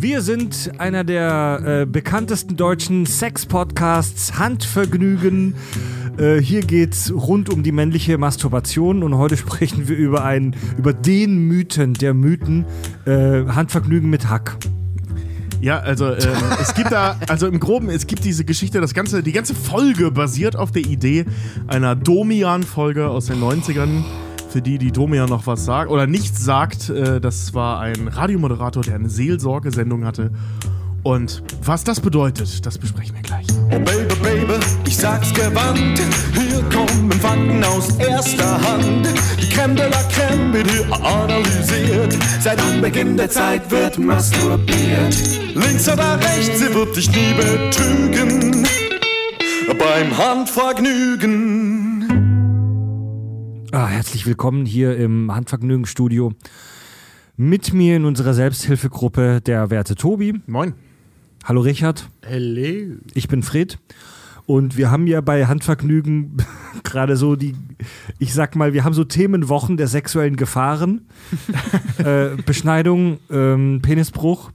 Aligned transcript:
Wir 0.00 0.22
sind 0.22 0.70
einer 0.78 1.04
der 1.04 1.82
äh, 1.82 1.86
bekanntesten 1.86 2.56
deutschen 2.56 3.04
Sex-Podcasts 3.04 4.38
Handvergnügen. 4.38 5.54
Äh, 6.16 6.40
hier 6.40 6.62
geht's 6.62 7.12
rund 7.12 7.52
um 7.52 7.62
die 7.62 7.70
männliche 7.70 8.16
Masturbation 8.16 9.02
und 9.02 9.18
heute 9.18 9.36
sprechen 9.36 9.88
wir 9.88 9.98
über 9.98 10.24
einen, 10.24 10.56
über 10.78 10.94
den 10.94 11.46
Mythen 11.46 11.92
der 11.92 12.14
Mythen 12.14 12.64
äh, 13.04 13.44
Handvergnügen 13.44 14.08
mit 14.08 14.30
Hack. 14.30 14.56
Ja, 15.60 15.80
also 15.80 16.06
ähm, 16.06 16.16
es 16.62 16.72
gibt 16.72 16.92
da, 16.92 17.20
also 17.28 17.46
im 17.46 17.60
Groben, 17.60 17.90
es 17.90 18.06
gibt 18.06 18.24
diese 18.24 18.46
Geschichte, 18.46 18.80
das 18.80 18.94
ganze, 18.94 19.22
die 19.22 19.32
ganze 19.32 19.54
Folge 19.54 20.10
basiert 20.10 20.56
auf 20.56 20.70
der 20.72 20.86
Idee 20.86 21.26
einer 21.66 21.94
Domian-Folge 21.94 23.06
aus 23.06 23.26
den 23.26 23.38
90ern. 23.42 24.02
Für 24.50 24.60
die, 24.60 24.78
die 24.78 24.90
Domian 24.90 25.28
noch 25.28 25.46
was 25.46 25.64
sagt 25.64 25.92
oder 25.92 26.08
nichts 26.08 26.44
sagt, 26.44 26.90
äh, 26.90 27.20
das 27.20 27.54
war 27.54 27.78
ein 27.78 28.08
Radiomoderator, 28.08 28.82
der 28.82 28.96
eine 28.96 29.08
Seelsorgesendung 29.08 30.04
hatte. 30.04 30.32
Und 31.04 31.44
was 31.62 31.84
das 31.84 32.00
bedeutet, 32.00 32.66
das 32.66 32.76
besprechen 32.76 33.14
wir 33.14 33.22
gleich. 33.22 33.46
Oh 33.66 33.78
Baby, 33.78 34.12
Baby, 34.20 34.54
ich 34.84 34.96
sag's 34.96 35.32
gewandt. 35.32 36.00
Hier 36.34 36.62
kommen 36.74 37.12
Fakten 37.12 37.62
aus 37.62 37.96
erster 37.98 38.60
Hand. 38.60 39.08
Die 39.40 39.48
Creme 39.50 39.76
de 39.76 39.88
la 39.88 40.02
Creme 40.12 40.52
wird 40.52 40.68
hier 40.68 40.92
analysiert. 40.94 42.18
Seit 42.40 42.60
Anbeginn 42.60 43.16
der 43.16 43.30
Zeit 43.30 43.70
wird 43.70 44.00
masturbiert. 44.00 45.16
Links 45.54 45.88
oder 45.88 46.18
rechts, 46.18 46.58
sie 46.58 46.74
wird 46.74 46.96
dich 46.96 47.08
nie 47.08 47.34
betrügen. 47.34 48.66
Beim 49.78 50.18
Handvergnügen. 50.18 51.79
Ah, 53.72 53.86
herzlich 53.86 54.26
willkommen 54.26 54.66
hier 54.66 54.96
im 54.96 55.32
Handvergnügen-Studio. 55.32 56.32
Mit 57.36 57.72
mir 57.72 57.94
in 57.94 58.04
unserer 58.04 58.34
Selbsthilfegruppe 58.34 59.40
der 59.40 59.70
werte 59.70 59.94
Tobi. 59.94 60.40
Moin. 60.48 60.74
Hallo 61.44 61.60
Richard. 61.60 62.08
Hello. 62.22 62.96
Ich 63.14 63.28
bin 63.28 63.44
Fred. 63.44 63.78
Und 64.46 64.76
wir 64.76 64.90
haben 64.90 65.06
ja 65.06 65.20
bei 65.20 65.46
Handvergnügen 65.46 66.38
gerade 66.82 67.16
so 67.16 67.36
die, 67.36 67.54
ich 68.18 68.34
sag 68.34 68.56
mal, 68.56 68.72
wir 68.72 68.82
haben 68.82 68.92
so 68.92 69.04
Themenwochen 69.04 69.76
der 69.76 69.86
sexuellen 69.86 70.34
Gefahren. 70.34 71.02
äh, 71.98 72.30
Beschneidung, 72.44 73.20
ähm, 73.30 73.82
Penisbruch. 73.82 74.50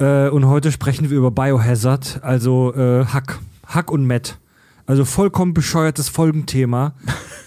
Äh, 0.00 0.28
und 0.30 0.46
heute 0.46 0.72
sprechen 0.72 1.08
wir 1.08 1.18
über 1.18 1.30
Biohazard, 1.30 2.18
also 2.24 2.74
äh, 2.74 3.04
Hack. 3.04 3.38
Hack 3.64 3.92
und 3.92 4.08
Matt. 4.08 4.38
Also 4.86 5.04
vollkommen 5.04 5.52
bescheuertes 5.52 6.08
Folgenthema. 6.08 6.94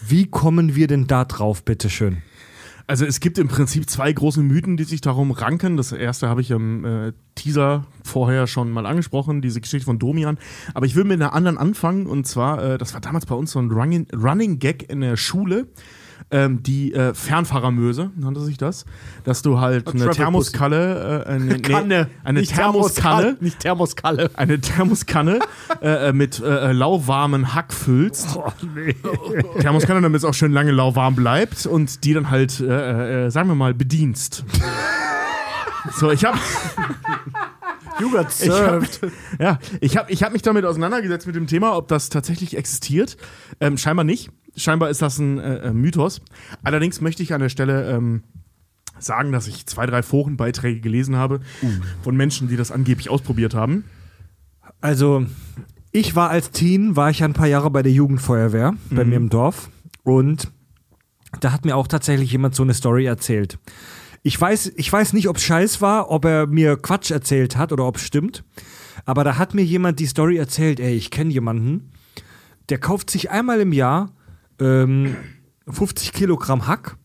Wie 0.06 0.26
kommen 0.26 0.76
wir 0.76 0.88
denn 0.88 1.08
da 1.08 1.23
drauf, 1.23 1.64
bitteschön? 1.64 2.18
Also 2.86 3.06
es 3.06 3.22
gibt 3.22 3.38
im 3.38 3.48
Prinzip 3.48 3.90
zwei 3.90 4.12
große 4.12 4.42
Mythen, 4.42 4.76
die 4.76 4.84
sich 4.84 5.00
darum 5.00 5.32
ranken. 5.32 5.78
Das 5.78 5.94
erste 5.94 6.28
habe 6.28 6.42
ich 6.42 6.52
im 6.52 6.84
äh, 6.84 7.14
Teaser 7.36 7.86
vorher 8.04 8.45
schon 8.45 8.72
mal 8.72 8.86
angesprochen, 8.86 9.42
diese 9.42 9.62
Geschichte 9.62 9.86
von 9.86 10.00
Domian. 10.00 10.38
Aber 10.73 10.86
ich 10.86 10.95
will 10.95 11.06
mit 11.06 11.22
einer 11.22 11.34
anderen 11.34 11.58
anfangen. 11.58 12.08
Und 12.08 12.28
zwar, 12.28 12.62
äh, 12.62 12.78
das 12.78 12.94
war 12.94 13.00
damals 13.00 13.26
bei 13.26 13.36
uns 13.36 13.52
so 13.52 13.60
ein 13.60 13.72
Running, 13.72 14.08
Running 14.14 14.60
Gag 14.60 14.90
in 14.90 15.00
der 15.00 15.16
Schule. 15.16 15.67
Ähm, 16.31 16.62
die 16.62 16.94
äh, 16.94 17.14
Fernfahrermöse 17.14 18.12
nannte 18.16 18.42
sich 18.42 18.58
das, 18.58 18.86
dass 19.23 19.42
du 19.42 19.59
halt 19.59 19.88
A 19.88 19.92
eine 19.92 20.09
Thermoskalle, 20.09 21.26
äh, 21.26 21.30
eine, 21.30 21.45
nee, 21.45 21.59
Kanne. 21.59 22.09
eine 22.23 22.39
Nicht 22.39 22.56
Thermoskanne, 22.56 23.22
Thermoskalle, 23.22 23.38
Nicht 23.42 23.59
Thermoskalle. 23.59 24.31
eine 24.36 24.61
Thermoskanne 24.61 25.39
äh, 25.81 26.09
äh, 26.09 26.14
mit 26.14 26.39
äh, 26.39 26.70
äh, 26.70 26.72
lauwarmen 26.72 27.56
Hack 27.56 27.73
füllst. 27.73 28.38
Oh, 28.38 28.52
nee. 28.76 28.95
Thermoskanne, 29.59 30.02
damit 30.02 30.20
es 30.20 30.26
auch 30.26 30.34
schön 30.34 30.52
lange 30.52 30.72
lauwarm 30.72 31.16
bleibt 31.16 31.66
und 31.66 32.03
die 32.03 32.14
dann 32.14 32.30
halt, 32.30 32.52
sagen 32.52 33.48
wir 33.48 33.56
mal, 33.56 33.73
bedienst. 33.73 34.44
So, 35.95 36.11
ich 36.11 36.26
habe 36.26 36.38
You 38.00 38.09
got 38.11 38.28
ich 38.42 38.50
hab, 38.50 38.86
served. 38.86 39.02
ja, 39.39 39.59
ich 39.81 39.98
hab, 39.98 40.09
ich 40.09 40.23
hab 40.23 40.31
mich 40.31 40.42
damit 40.42 40.64
auseinandergesetzt 40.66 41.28
mit 41.28 41.36
dem 41.36 41.48
Thema, 41.48 41.76
ob 41.76 41.88
das 41.89 42.09
tatsächlich 42.09 42.56
existiert. 42.56 43.17
Ähm, 43.59 43.78
scheinbar 43.78 44.06
nicht. 44.06 44.31
Scheinbar 44.59 44.89
ist 44.89 45.02
das 45.02 45.17
ein 45.20 45.39
äh, 45.39 45.70
äh, 45.70 45.73
Mythos. 45.73 46.21
Allerdings 46.64 47.02
möchte 47.02 47.23
ich 47.23 47.33
an 47.33 47.42
der 47.42 47.49
Stelle 47.49 47.89
ähm, 47.89 48.23
sagen, 48.99 49.31
dass 49.31 49.47
ich 49.47 49.65
zwei, 49.65 49.86
drei 49.86 50.03
Forenbeiträge 50.03 50.81
gelesen 50.81 51.15
habe 51.15 51.39
von 52.02 52.15
Menschen, 52.15 52.49
die 52.49 52.58
das 52.58 52.71
angeblich 52.71 53.09
ausprobiert 53.09 53.55
haben. 53.55 53.86
Also, 54.81 55.25
ich 55.92 56.15
war 56.15 56.30
als 56.30 56.52
Teen, 56.52 56.95
war 56.95 57.09
ich 57.09 57.23
ein 57.23 57.33
paar 57.33 57.47
Jahre 57.47 57.71
bei 57.71 57.81
der 57.81 57.92
Jugendfeuerwehr 57.92 58.75
bei 58.89 59.05
mir 59.05 59.15
im 59.15 59.30
Dorf 59.30 59.70
und 60.03 60.52
da 61.39 61.52
hat 61.52 61.65
mir 61.65 61.76
auch 61.76 61.87
tatsächlich 61.87 62.31
jemand 62.31 62.55
so 62.55 62.64
eine 62.64 62.73
Story 62.73 63.05
erzählt. 63.05 63.58
Ich 64.21 64.39
weiß, 64.39 64.73
ich 64.76 64.91
weiß 64.91 65.14
nicht, 65.14 65.30
ob 65.30 65.37
es 65.37 65.43
scheiß 65.43 65.81
war, 65.81 66.11
ob 66.11 66.26
er 66.26 66.47
mir 66.47 66.76
Quatsch 66.76 67.11
erzählt 67.11 67.55
hat 67.55 67.71
oder 67.71 67.86
ob 67.86 67.95
es 67.95 68.03
stimmt, 68.03 68.43
aber 69.05 69.23
da 69.23 69.37
hat 69.37 69.53
mir 69.53 69.64
jemand 69.64 69.99
die 69.99 70.08
Story 70.08 70.37
erzählt, 70.37 70.80
ey, 70.80 70.93
ich 70.93 71.09
kenne 71.09 71.31
jemanden, 71.31 71.91
der 72.70 72.80
kauft 72.80 73.09
sich 73.09 73.31
einmal 73.31 73.61
im 73.61 73.73
Jahr 73.73 74.11
ähm, 74.59 75.15
50 75.67 76.14
Kilogramm 76.14 76.67
Hack 76.67 76.97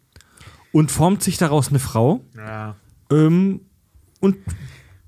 und 0.72 0.91
formt 0.91 1.22
sich 1.22 1.37
daraus 1.37 1.69
eine 1.69 1.78
Frau 1.78 2.25
Ja. 2.37 2.76
ähm, 3.10 3.60
und 4.20 4.37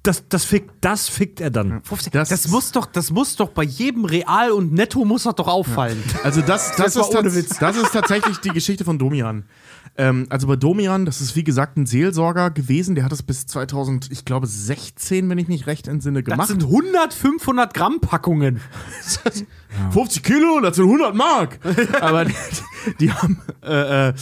das, 0.02 0.28
das, 0.28 0.44
fickt, 0.44 0.70
das 0.82 1.08
fickt 1.08 1.40
er 1.40 1.50
dann. 1.50 1.82
Das- 2.12 2.28
Das, 2.28 2.46
muss 2.46 2.70
doch, 2.70 2.86
das 2.86 3.10
muss 3.10 3.34
doch 3.34 3.48
bei 3.48 3.64
jedem 3.64 4.04
Real 4.04 4.52
und 4.52 4.72
Netto 4.72 5.04
muss 5.04 5.24
das 5.24 5.34
doch 5.34 5.48
auffallen. 5.48 6.00
Also 6.22 6.42
das, 6.42 6.76
das, 6.76 6.94
Das 6.94 7.12
war 7.12 7.24
ist, 7.24 7.34
Witz. 7.34 7.58
das 7.58 7.76
ist 7.76 7.90
tatsächlich 7.92 8.38
die 8.38 8.50
Geschichte 8.50 8.84
von 8.84 8.98
Domian. 9.00 9.46
Ähm, 9.98 10.26
also 10.28 10.46
bei 10.46 10.54
Domian, 10.54 11.06
das 11.06 11.20
ist 11.20 11.34
wie 11.34 11.42
gesagt 11.42 11.76
ein 11.76 11.86
Seelsorger 11.86 12.50
gewesen, 12.50 12.94
der 12.94 13.02
hat 13.04 13.10
es 13.10 13.24
bis 13.24 13.46
2000, 13.46 14.12
ich 14.12 14.24
glaube 14.24 14.46
16, 14.46 15.28
wenn 15.28 15.38
ich 15.38 15.48
mich 15.48 15.66
recht 15.66 15.88
entsinne, 15.88 16.22
Das 16.22 16.30
gemacht. 16.34 16.48
sind 16.48 16.62
100, 16.62 17.12
500 17.12 17.74
Gramm 17.74 18.00
Packungen. 18.00 18.60
50 19.90 20.22
Kilo, 20.22 20.60
das 20.60 20.76
sind 20.76 20.84
100 20.86 21.14
Mark. 21.14 21.58
Aber 22.00 22.24
die, 22.24 22.34
die 23.00 23.12
haben, 23.12 23.40
äh, 23.62 24.08
äh, 24.08 24.14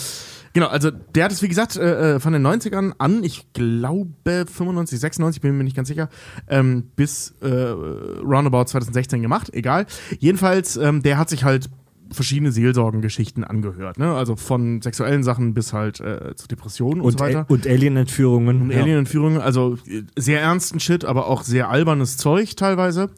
genau, 0.53 0.67
also 0.69 0.91
der 0.91 1.25
hat 1.25 1.33
es 1.33 1.43
wie 1.43 1.49
gesagt 1.49 1.77
äh, 1.77 2.15
äh, 2.15 2.21
von 2.21 2.33
den 2.33 2.47
90ern 2.47 2.93
an, 2.99 3.25
ich 3.25 3.53
glaube 3.53 4.47
95, 4.47 5.01
96, 5.01 5.41
bin 5.41 5.57
mir 5.57 5.65
nicht 5.65 5.77
ganz 5.77 5.89
sicher, 5.89 6.09
ähm, 6.49 6.91
bis 6.97 7.35
äh, 7.41 7.49
roundabout 7.49 8.65
2016 8.65 9.23
gemacht, 9.23 9.51
egal. 9.53 9.87
Jedenfalls, 10.19 10.77
ähm, 10.77 11.03
der 11.03 11.19
hat 11.19 11.29
sich 11.29 11.45
halt 11.45 11.71
verschiedene 12.11 12.53
Seelsorgengeschichten 12.53 13.45
angehört, 13.45 13.99
ne? 13.99 14.15
Also 14.15 14.37
von 14.37 14.83
sexuellen 14.83 15.23
Sachen 15.23 15.55
bis 15.55 15.73
halt 15.73 16.01
äh, 16.01 16.35
zu 16.37 16.49
Depressionen 16.49 17.01
und, 17.01 17.07
Und, 17.07 17.19
so 17.19 17.25
weiter. 17.25 17.47
Und 17.49 17.67
Alien-Entführungen. 17.67 18.63
Und 18.63 18.73
Alien-Entführungen, 18.73 19.41
also 19.41 19.79
äh, 19.87 20.03
sehr 20.17 20.41
ernsten 20.41 20.81
Shit, 20.81 21.05
aber 21.05 21.27
auch 21.27 21.43
sehr 21.43 21.69
albernes 21.69 22.17
Zeug 22.17 22.57
teilweise. 22.57 23.11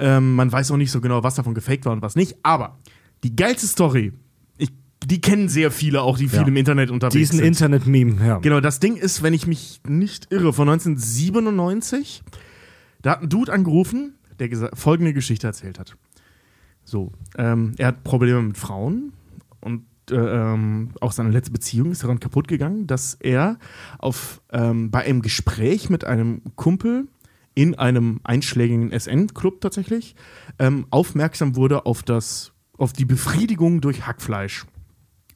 Ähm, 0.00 0.34
man 0.34 0.50
weiß 0.50 0.70
auch 0.70 0.76
nicht 0.76 0.90
so 0.90 1.00
genau, 1.00 1.22
was 1.22 1.34
davon 1.34 1.54
gefaked 1.54 1.84
war 1.84 1.92
und 1.92 2.02
was 2.02 2.16
nicht. 2.16 2.36
Aber 2.42 2.78
die 3.22 3.36
geilste 3.36 3.66
Story, 3.66 4.12
ich, 4.58 4.70
die 5.04 5.20
kennen 5.20 5.48
sehr 5.48 5.70
viele, 5.70 6.02
auch 6.02 6.18
die 6.18 6.28
viel 6.28 6.40
Ja. 6.40 6.46
im 6.46 6.56
Internet 6.56 6.90
unterwegs 6.90 7.14
Diesen 7.14 7.38
sind. 7.38 7.46
Internet-Meme, 7.46 8.26
ja. 8.26 8.38
Genau, 8.38 8.60
das 8.60 8.80
Ding 8.80 8.96
ist, 8.96 9.22
wenn 9.22 9.34
ich 9.34 9.46
mich 9.46 9.80
nicht 9.86 10.32
irre, 10.32 10.52
von 10.52 10.68
1997, 10.68 12.22
da 13.02 13.12
hat 13.12 13.22
ein 13.22 13.28
Dude 13.28 13.52
angerufen, 13.52 14.14
der 14.38 14.70
folgende 14.74 15.12
Geschichte 15.12 15.46
erzählt 15.46 15.78
hat. 15.78 15.96
So, 16.84 17.12
ähm, 17.36 17.74
er 17.78 17.88
hat 17.88 18.04
Probleme 18.04 18.40
mit 18.42 18.58
Frauen 18.58 19.12
und 19.60 19.84
äh, 20.10 20.14
ähm, 20.16 20.90
auch 21.00 21.12
seine 21.12 21.30
letzte 21.30 21.52
Beziehung 21.52 21.92
ist 21.92 22.02
daran 22.02 22.18
kaputt 22.18 22.48
gegangen, 22.48 22.86
dass 22.86 23.14
er 23.14 23.58
auf, 23.98 24.40
ähm, 24.50 24.90
bei 24.90 25.04
einem 25.04 25.22
Gespräch 25.22 25.88
mit 25.90 26.04
einem 26.04 26.42
Kumpel 26.56 27.06
in 27.54 27.74
einem 27.74 28.20
einschlägigen 28.24 28.92
SN-Club 28.92 29.60
tatsächlich 29.60 30.14
ähm, 30.58 30.86
aufmerksam 30.90 31.56
wurde 31.56 31.86
auf, 31.86 32.02
das, 32.02 32.52
auf 32.76 32.92
die 32.92 33.04
Befriedigung 33.04 33.80
durch 33.80 34.06
Hackfleisch. 34.06 34.66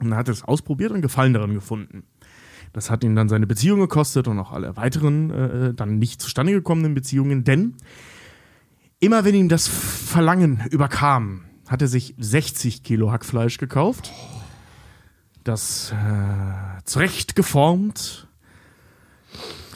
Und 0.01 0.13
er 0.13 0.19
hat 0.19 0.29
es 0.29 0.45
ausprobiert 0.45 0.93
und 0.93 1.03
Gefallen 1.03 1.33
daran 1.33 1.55
gefunden. 1.55 2.05
Das 2.73 2.91
hat 2.91 3.05
ihn 3.05 3.15
dann 3.15 3.29
seine 3.29 3.47
Beziehung 3.47 3.81
gekostet 3.81 4.27
und 4.27 4.39
auch 4.39 4.53
alle 4.53 4.77
weiteren 4.77 5.31
äh, 5.31 5.75
dann 5.75 5.99
nicht 5.99 6.21
zustande 6.21 6.53
gekommenen 6.53 6.95
Beziehungen, 6.95 7.45
denn 7.45 7.77
immer 8.99 9.25
wenn 9.25 9.35
ihm 9.35 9.49
das 9.49 9.69
Verlangen 9.69 10.63
überkam, 10.71 11.45
hat 11.69 11.83
er 11.83 11.89
sich 11.89 12.15
60 12.19 12.83
Kilo 12.83 13.13
Hackfleisch 13.13 13.59
gekauft, 13.59 14.13
das 15.45 15.93
äh, 15.93 16.83
zurecht 16.85 17.37
geformt, 17.37 18.29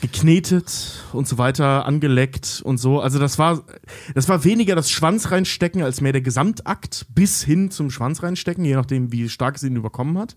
geknetet 0.01 1.05
und 1.13 1.27
so 1.27 1.39
weiter, 1.39 1.87
angeleckt 1.87 2.63
und 2.65 2.79
so. 2.79 3.01
Also 3.01 3.19
das 3.19 3.39
war, 3.39 3.63
das 4.15 4.29
war 4.29 4.45
weniger 4.45 4.75
das 4.75 4.91
Schwanz 4.91 5.31
reinstecken 5.31 5.83
als 5.83 6.01
mehr 6.01 6.13
der 6.13 6.23
Gesamtakt 6.23 7.07
bis 7.15 7.43
hin 7.43 7.71
zum 7.71 7.91
Schwanz 7.91 8.23
reinstecken, 8.23 8.65
je 8.65 8.75
nachdem, 8.75 9.13
wie 9.13 9.29
stark 9.29 9.57
es 9.57 9.63
ihn 9.63 9.77
überkommen 9.77 10.19
hat. 10.19 10.37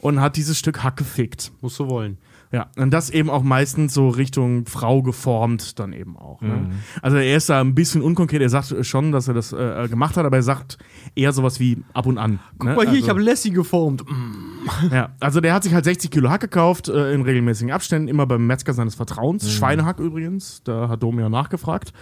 Und 0.00 0.20
hat 0.20 0.36
dieses 0.36 0.58
Stück 0.58 0.82
Hack 0.82 0.96
gefickt. 0.96 1.52
Musst 1.60 1.78
du 1.78 1.88
wollen. 1.88 2.18
Ja, 2.52 2.66
und 2.76 2.90
das 2.90 3.08
eben 3.08 3.30
auch 3.30 3.42
meistens 3.42 3.94
so 3.94 4.10
Richtung 4.10 4.66
Frau 4.66 5.00
geformt 5.00 5.78
dann 5.78 5.94
eben 5.94 6.18
auch. 6.18 6.42
Ne? 6.42 6.70
Also 7.00 7.16
er 7.16 7.36
ist 7.38 7.48
da 7.48 7.60
ein 7.60 7.74
bisschen 7.74 8.02
unkonkret, 8.02 8.42
er 8.42 8.50
sagt 8.50 8.74
schon, 8.84 9.10
dass 9.10 9.26
er 9.26 9.32
das 9.32 9.54
äh, 9.54 9.88
gemacht 9.88 10.18
hat, 10.18 10.26
aber 10.26 10.36
er 10.36 10.42
sagt 10.42 10.76
eher 11.14 11.32
sowas 11.32 11.60
wie 11.60 11.78
ab 11.94 12.04
und 12.04 12.18
an. 12.18 12.40
Guck 12.58 12.76
mal 12.76 12.90
hier, 12.90 12.98
ich 12.98 13.08
habe 13.08 13.22
Lassie 13.22 13.52
geformt. 13.52 14.04
Mm. 14.06 14.51
Ja, 14.92 15.10
also 15.20 15.40
der 15.40 15.54
hat 15.54 15.62
sich 15.64 15.74
halt 15.74 15.84
60 15.84 16.10
Kilo 16.10 16.30
Hack 16.30 16.40
gekauft, 16.40 16.88
äh, 16.88 17.12
in 17.12 17.22
regelmäßigen 17.22 17.72
Abständen, 17.72 18.08
immer 18.08 18.26
beim 18.26 18.46
Metzger 18.46 18.72
seines 18.72 18.94
Vertrauens. 18.94 19.50
Schweinehack 19.50 19.98
übrigens, 19.98 20.62
da 20.64 20.88
hat 20.88 21.02
Dom 21.02 21.18
ja 21.18 21.28
nachgefragt. 21.28 21.92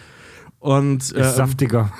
Und 0.58 1.02
Ist 1.02 1.12
äh, 1.14 1.24
saftiger. 1.24 1.90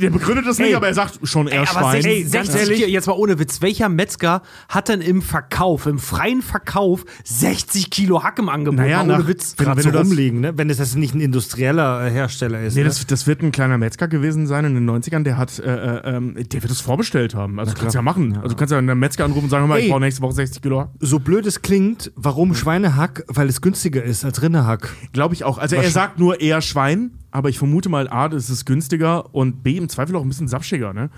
Der 0.00 0.10
begründet 0.10 0.46
das 0.46 0.58
nicht, 0.58 0.68
Ey. 0.70 0.74
aber 0.74 0.88
er 0.88 0.94
sagt 0.94 1.18
schon 1.24 1.46
eher 1.48 1.66
Schwein. 1.66 2.02
60, 2.02 2.10
Ey, 2.12 2.22
ganz 2.22 2.32
60 2.32 2.60
ehrlich- 2.60 2.78
Kilo, 2.80 2.88
jetzt 2.90 3.06
mal 3.06 3.12
ohne 3.14 3.38
Witz, 3.38 3.62
welcher 3.62 3.88
Metzger 3.88 4.42
hat 4.68 4.88
denn 4.88 5.00
im 5.00 5.22
Verkauf, 5.22 5.86
im 5.86 5.98
freien 5.98 6.42
Verkauf 6.42 7.04
60 7.24 7.90
Kilo 7.90 8.22
Hack 8.22 8.38
im 8.38 8.48
Angebot? 8.48 8.78
Naja, 8.80 8.98
Mal 8.98 9.04
ohne 9.14 9.22
nach- 9.22 9.28
Witz. 9.28 9.54
Wenn- 9.56 9.66
Gerade 9.66 9.84
wenn 9.84 9.92
das- 9.92 10.06
rumliegen, 10.06 10.40
ne? 10.40 10.56
Wenn 10.56 10.68
das 10.68 10.78
jetzt 10.78 10.96
nicht 10.96 11.14
ein 11.14 11.20
industrieller 11.20 12.06
äh, 12.06 12.10
Hersteller 12.10 12.62
ist. 12.62 12.74
Nee, 12.74 12.82
ne? 12.82 12.88
das, 12.88 13.06
das 13.06 13.26
wird 13.26 13.42
ein 13.42 13.52
kleiner 13.52 13.78
Metzger 13.78 14.08
gewesen 14.08 14.46
sein 14.46 14.64
in 14.64 14.74
den 14.74 14.84
90ern, 14.88 15.22
der 15.24 15.36
hat, 15.36 15.58
äh, 15.58 15.62
äh, 15.64 16.16
ähm, 16.16 16.34
der 16.34 16.62
wird 16.62 16.70
es 16.72 16.80
vorbestellt 16.80 17.34
haben. 17.34 17.58
Also 17.58 17.72
kannst 17.74 17.94
du 17.94 17.98
ja 17.98 18.02
machen. 18.02 18.36
Also 18.36 18.48
du 18.50 18.56
kannst 18.56 18.72
ja 18.72 18.78
einen 18.78 18.98
Metzger 18.98 19.24
anrufen 19.24 19.44
und 19.44 19.50
sagen, 19.50 19.62
hör 19.62 19.68
mal, 19.68 19.80
ich 19.80 19.90
brauche 19.90 20.00
nächste 20.00 20.22
Woche 20.22 20.34
60 20.34 20.62
Kilo 20.62 20.80
Hack. 20.80 20.90
so 21.00 21.18
blöd 21.18 21.46
es 21.46 21.62
klingt, 21.62 22.12
warum 22.16 22.54
Schweinehack? 22.54 23.24
Weil 23.28 23.48
es 23.48 23.60
günstiger 23.60 24.02
ist 24.02 24.24
als 24.24 24.42
Rinderhack. 24.42 24.90
Glaube 25.12 25.34
ich 25.34 25.44
auch. 25.44 25.58
Also 25.58 25.76
er 25.76 25.90
sagt 25.90 26.18
nur 26.18 26.40
eher 26.40 26.60
Schwein, 26.60 27.12
aber 27.34 27.48
ich 27.50 27.58
vermute 27.58 27.88
mal, 27.90 28.08
A, 28.08 28.28
das 28.28 28.48
ist 28.48 28.64
günstiger 28.64 29.34
und 29.34 29.62
B, 29.62 29.76
im 29.76 29.88
Zweifel 29.90 30.16
auch 30.16 30.22
ein 30.22 30.28
bisschen 30.28 30.48
sapschiger, 30.48 30.92
ne? 30.94 31.10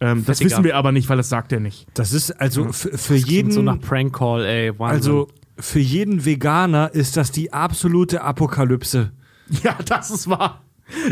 Ähm, 0.00 0.24
das 0.26 0.40
wissen 0.44 0.64
wir 0.64 0.76
aber 0.76 0.92
nicht, 0.92 1.08
weil 1.08 1.16
das 1.16 1.28
sagt 1.28 1.52
er 1.52 1.60
nicht. 1.60 1.86
Das 1.94 2.12
ist 2.12 2.30
also 2.40 2.66
f- 2.66 2.88
für 2.94 3.14
Klingt 3.14 3.28
jeden. 3.28 3.50
so 3.52 3.62
nach 3.62 3.80
Prank 3.80 4.14
Call, 4.16 4.44
ey. 4.44 4.78
Wahnsinn. 4.78 4.96
also 4.96 5.28
für 5.58 5.78
jeden 5.80 6.24
Veganer 6.24 6.92
ist 6.92 7.16
das 7.16 7.30
die 7.32 7.52
absolute 7.52 8.22
Apokalypse. 8.22 9.12
Ja, 9.62 9.76
das 9.84 10.10
ist 10.10 10.28
wahr. 10.28 10.62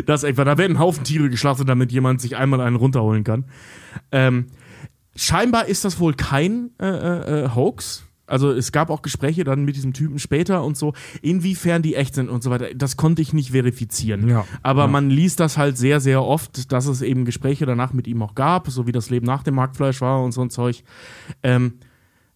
Das 0.07 0.23
ist 0.23 0.29
einfach, 0.29 0.45
da 0.45 0.57
werden 0.59 0.77
ein 0.77 0.79
Haufen 0.79 1.05
Tiere 1.05 1.29
geschlachtet, 1.31 1.69
damit 1.69 1.93
jemand 1.93 2.21
sich 2.21 2.37
einmal 2.37 2.61
einen 2.61 2.77
runterholen 2.77 3.23
kann. 3.25 3.45
Ähm, 4.13 4.47
scheinbar 5.17 5.67
ist 5.67 5.85
das 5.85 6.01
wohl 6.01 6.15
kein 6.15 6.71
äh, 6.81 6.87
äh, 6.87 7.45
äh, 7.45 7.49
Hoax. 7.55 8.05
Also 8.31 8.51
es 8.51 8.73
gab 8.73 8.91
auch 8.91 9.03
Gespräche 9.03 9.45
dann 9.45 9.65
mit 9.65 9.77
diesem 9.77 9.93
Typen 9.93 10.19
später 10.19 10.65
und 10.65 10.77
so, 10.77 10.95
inwiefern 11.23 11.83
die 11.83 11.95
echt 11.95 12.15
sind 12.15 12.29
und 12.29 12.43
so 12.43 12.51
weiter. 12.51 12.69
Das 12.75 12.97
konnte 12.97 13.23
ich 13.23 13.33
nicht 13.33 13.51
verifizieren. 13.51 14.29
Ja. 14.29 14.47
Aber 14.63 14.87
man 14.87 15.11
liest 15.11 15.41
das 15.41 15.59
halt 15.59 15.77
sehr, 15.77 16.01
sehr 16.01 16.23
oft, 16.23 16.73
dass 16.73 16.87
es 16.87 17.03
eben 17.03 17.25
Gespräche 17.25 17.67
danach 17.67 17.93
mit 17.93 18.07
ihm 18.07 18.23
auch 18.23 18.35
gab, 18.35 18.69
so 18.69 18.87
wie 18.87 18.93
das 18.93 19.11
Leben 19.11 19.27
nach 19.27 19.43
dem 19.43 19.55
Marktfleisch 19.55 20.01
war 20.01 20.23
und 20.23 20.33
so 20.33 20.43
ein 20.43 20.51
Zeug. 20.51 20.85
Ähm, 21.43 21.75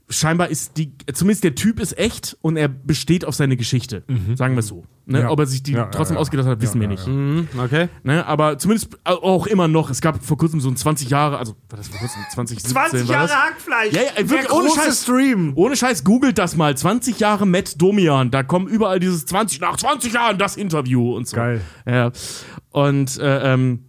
scheinbar 0.09 0.49
ist 0.49 0.77
die, 0.77 0.93
zumindest 1.13 1.45
der 1.45 1.55
Typ 1.55 1.81
ist 1.81 1.97
echt 1.99 2.37
und 2.43 2.57
er 2.57 2.69
besteht 2.69 3.25
auf 3.25 3.35
seine 3.35 3.57
Geschichte. 3.57 4.05
Sagen 4.35 4.55
wir 4.55 4.61
es 4.61 4.67
so. 4.69 4.85
Ne? 5.07 5.21
Ja. 5.21 5.31
Ob 5.31 5.39
er 5.41 5.47
sich 5.47 5.63
die 5.63 5.73
Ja, 5.73 5.87
trotzdem 5.87 6.17
ja. 6.17 6.21
ausgedacht 6.21 6.47
hat, 6.49 6.61
wissen 6.63 6.81
Ja, 6.81 6.89
wir 6.89 6.97
ja, 6.97 7.01
nicht. 7.05 7.07
Mhm, 7.07 7.49
okay. 7.59 7.89
Ne? 8.05 8.25
Aber 8.27 8.59
zumindest 8.59 8.99
auch 9.05 9.47
immer 9.47 9.69
noch, 9.69 9.91
es 9.91 10.01
gab 10.01 10.25
vor 10.25 10.39
kurzem 10.39 10.61
so 10.61 10.69
ein 10.71 10.77
20 10.77 11.11
Jahre, 11.11 11.39
also 11.39 11.55
war 11.69 11.77
das 11.77 11.89
vor 11.89 11.99
kurzem, 11.99 12.23
2017 12.33 12.75
war 13.09 13.23
das? 13.23 13.35
Hackfleisch. 13.35 13.93
Ja, 13.93 14.03
ja, 14.03 14.29
wirklich, 14.31 14.51
ohne 14.51 14.71
Scheiß. 14.71 15.03
Stream. 15.03 15.53
Ohne 15.57 15.77
Scheiß, 15.77 16.05
googelt 16.05 16.39
das 16.39 16.57
mal. 16.57 16.77
20 16.77 17.19
Jahre 17.21 17.47
Matt 17.47 17.81
Domian. 17.81 18.31
Da 18.31 18.43
kommen 18.43 18.67
überall 18.67 19.01
dieses 19.01 19.27
20, 19.27 19.61
nach 19.61 19.77
20 19.77 20.13
Jahren 20.13 20.39
das 20.39 20.57
Interview 20.57 21.15
und 21.15 21.29
so. 21.29 21.37
Geil. 21.37 21.61
Ja. 21.87 22.13
Und 22.71 23.19
äh, 23.19 23.53
ähm, 23.53 23.85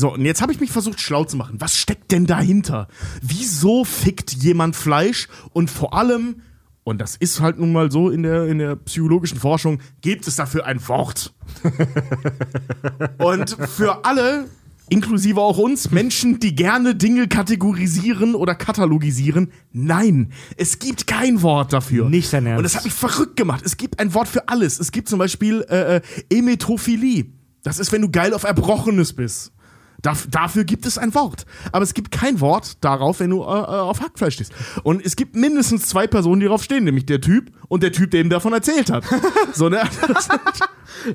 so, 0.00 0.14
und 0.14 0.24
jetzt 0.24 0.40
habe 0.40 0.50
ich 0.50 0.60
mich 0.60 0.72
versucht, 0.72 0.98
schlau 0.98 1.24
zu 1.24 1.36
machen. 1.36 1.60
Was 1.60 1.76
steckt 1.76 2.10
denn 2.10 2.26
dahinter? 2.26 2.88
Wieso 3.20 3.84
fickt 3.84 4.32
jemand 4.32 4.74
Fleisch? 4.74 5.28
Und 5.52 5.70
vor 5.70 5.92
allem, 5.92 6.36
und 6.84 7.02
das 7.02 7.16
ist 7.16 7.40
halt 7.40 7.58
nun 7.58 7.72
mal 7.72 7.92
so 7.92 8.08
in 8.08 8.22
der, 8.22 8.46
in 8.46 8.58
der 8.58 8.76
psychologischen 8.76 9.38
Forschung, 9.38 9.80
gibt 10.00 10.26
es 10.26 10.36
dafür 10.36 10.64
ein 10.64 10.88
Wort. 10.88 11.34
und 13.18 13.50
für 13.68 14.06
alle, 14.06 14.46
inklusive 14.88 15.38
auch 15.38 15.58
uns, 15.58 15.90
Menschen, 15.90 16.40
die 16.40 16.54
gerne 16.54 16.94
Dinge 16.94 17.28
kategorisieren 17.28 18.34
oder 18.34 18.54
katalogisieren, 18.54 19.52
nein, 19.72 20.32
es 20.56 20.78
gibt 20.78 21.06
kein 21.06 21.42
Wort 21.42 21.74
dafür. 21.74 22.08
Nicht 22.08 22.32
dein 22.32 22.46
Ernst. 22.46 22.58
Und 22.58 22.64
das 22.64 22.76
hat 22.76 22.84
mich 22.84 22.94
verrückt 22.94 23.36
gemacht. 23.36 23.64
Es 23.66 23.76
gibt 23.76 23.98
ein 23.98 24.14
Wort 24.14 24.28
für 24.28 24.48
alles. 24.48 24.80
Es 24.80 24.92
gibt 24.92 25.10
zum 25.10 25.18
Beispiel 25.18 25.60
äh, 25.68 25.96
äh, 25.96 26.00
Emetophilie. 26.30 27.26
Das 27.62 27.78
ist, 27.78 27.92
wenn 27.92 28.00
du 28.00 28.10
geil 28.10 28.32
auf 28.32 28.44
Erbrochenes 28.44 29.12
bist. 29.12 29.52
Daf 30.02 30.26
dafür 30.30 30.64
gibt 30.64 30.86
es 30.86 30.98
ein 30.98 31.14
Wort. 31.14 31.46
Aber 31.72 31.82
es 31.82 31.94
gibt 31.94 32.10
kein 32.10 32.40
Wort 32.40 32.82
darauf, 32.82 33.20
wenn 33.20 33.30
du 33.30 33.42
äh, 33.42 33.44
äh, 33.44 33.46
auf 33.46 34.00
Hackfleisch 34.00 34.34
stehst. 34.34 34.52
Und 34.82 35.04
es 35.04 35.16
gibt 35.16 35.36
mindestens 35.36 35.86
zwei 35.86 36.06
Personen, 36.06 36.40
die 36.40 36.46
darauf 36.46 36.62
stehen, 36.62 36.84
nämlich 36.84 37.06
der 37.06 37.20
Typ 37.20 37.50
und 37.68 37.82
der 37.82 37.92
Typ, 37.92 38.10
der 38.10 38.20
ihm 38.20 38.30
davon 38.30 38.52
erzählt 38.52 38.90
hat. 38.90 39.04
so, 39.52 39.68
ne? 39.68 39.82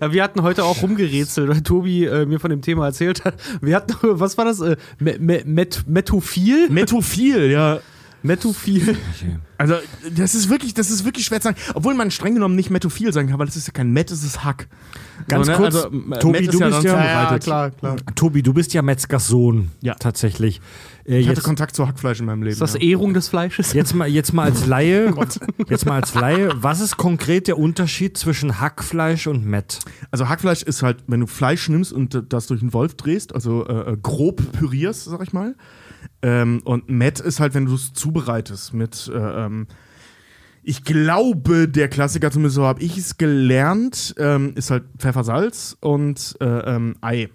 Ja, 0.01 0.11
wir 0.11 0.23
hatten 0.23 0.41
heute 0.41 0.63
auch 0.63 0.81
rumgerätselt, 0.81 1.49
weil 1.49 1.61
Tobi 1.61 2.05
äh, 2.05 2.25
mir 2.25 2.39
von 2.39 2.49
dem 2.49 2.61
Thema 2.61 2.85
erzählt 2.85 3.25
hat. 3.25 3.35
Wir 3.61 3.75
hatten, 3.75 3.95
was 4.01 4.37
war 4.37 4.45
das? 4.45 4.61
Äh, 4.61 4.77
Me 4.99 5.17
Me 5.19 5.43
Met 5.45 5.83
Metophil? 5.87 6.69
Metophil, 6.69 7.51
ja. 7.51 7.79
Metophil. 8.25 8.97
Also, 9.57 9.75
das 10.15 10.35
ist 10.35 10.49
wirklich, 10.49 10.73
das 10.73 10.89
ist 10.91 11.05
wirklich 11.05 11.25
schwer 11.25 11.39
zu 11.39 11.45
sagen. 11.49 11.57
Obwohl 11.73 11.93
man 11.93 12.11
streng 12.11 12.33
genommen 12.33 12.55
nicht 12.55 12.69
Metophil 12.69 13.13
sagen 13.13 13.29
kann, 13.29 13.39
weil 13.39 13.45
das 13.45 13.55
ist 13.55 13.67
ja 13.67 13.73
kein 13.73 13.91
Met, 13.91 14.11
das 14.11 14.23
ist 14.23 14.43
Hack. 14.43 14.67
Ganz 15.29 15.45
So, 15.45 15.51
ne? 15.53 15.57
kurz, 15.57 15.75
also, 15.75 15.89
Tobi, 15.89 15.99
Met 16.09 16.19
du 16.21 16.59
ist 16.59 16.59
bist 16.59 16.59
ja- 16.59 16.79
zubereitet. 16.81 17.43
klar, 17.43 17.71
klar. 17.71 17.95
Tobi, 18.15 18.41
du 18.43 18.53
bist 18.53 18.73
ja 18.73 18.81
Metzgers 18.81 19.27
Sohn. 19.27 19.71
Ja. 19.81 19.93
Tatsächlich. 19.95 20.59
Äh, 21.05 21.19
Ich 21.19 21.27
hatte 21.27 21.37
jetzt, 21.37 21.45
Kontakt 21.45 21.75
zu 21.75 21.87
Hackfleisch 21.87 22.19
in 22.19 22.25
meinem 22.25 22.41
Leben. 22.43 22.51
Ist 22.53 22.61
das 22.61 22.73
ja. 22.73 22.81
Ehrung 22.81 23.13
des 23.13 23.29
Fleisches? 23.29 23.71
jetzt, 23.73 23.93
mal, 23.95 24.07
jetzt 24.09 24.33
mal 24.33 24.43
als 24.43 24.65
Laie. 24.65 25.13
jetzt 25.69 25.85
mal 25.85 25.95
als 26.01 26.13
Laie. 26.15 26.49
Was 26.55 26.81
ist 26.81 26.97
konkret 26.97 27.47
der 27.47 27.57
Unterschied 27.57 28.17
zwischen 28.17 28.59
Hackfleisch 28.59 29.27
und 29.27 29.45
Mett? 29.45 29.79
Also 30.11 30.27
Hackfleisch 30.27 30.63
ist 30.63 30.83
halt, 30.83 30.97
wenn 31.07 31.21
du 31.21 31.27
Fleisch 31.27 31.69
nimmst 31.69 31.93
und 31.93 32.13
äh, 32.15 32.23
das 32.27 32.47
durch 32.47 32.61
einen 32.61 32.73
Wolf 32.73 32.95
drehst, 32.95 33.33
also 33.33 33.65
äh, 33.67 33.93
äh, 33.93 33.97
grob 34.01 34.41
pürierst, 34.51 35.05
sag 35.05 35.21
ich 35.23 35.31
mal. 35.31 35.55
Ähm, 36.21 36.61
und 36.65 36.89
Met 36.89 37.19
ist 37.19 37.39
halt, 37.39 37.53
wenn 37.53 37.65
du 37.65 37.75
es 37.75 37.93
zubereitest 37.93 38.73
mit, 38.73 39.11
äh, 39.13 39.17
ähm, 39.45 39.67
ich 40.63 40.83
glaube, 40.83 41.67
der 41.69 41.87
Klassiker, 41.89 42.31
zumindest 42.31 42.55
so 42.55 42.65
habe 42.65 42.81
ich 42.81 42.97
es 42.97 43.17
gelernt, 43.17 44.15
ähm, 44.17 44.53
ist 44.55 44.71
halt 44.71 44.83
Pfeffersalz 44.97 45.77
und 45.79 46.35
äh, 46.41 46.45
ähm, 46.45 46.95
Ei. 47.01 47.29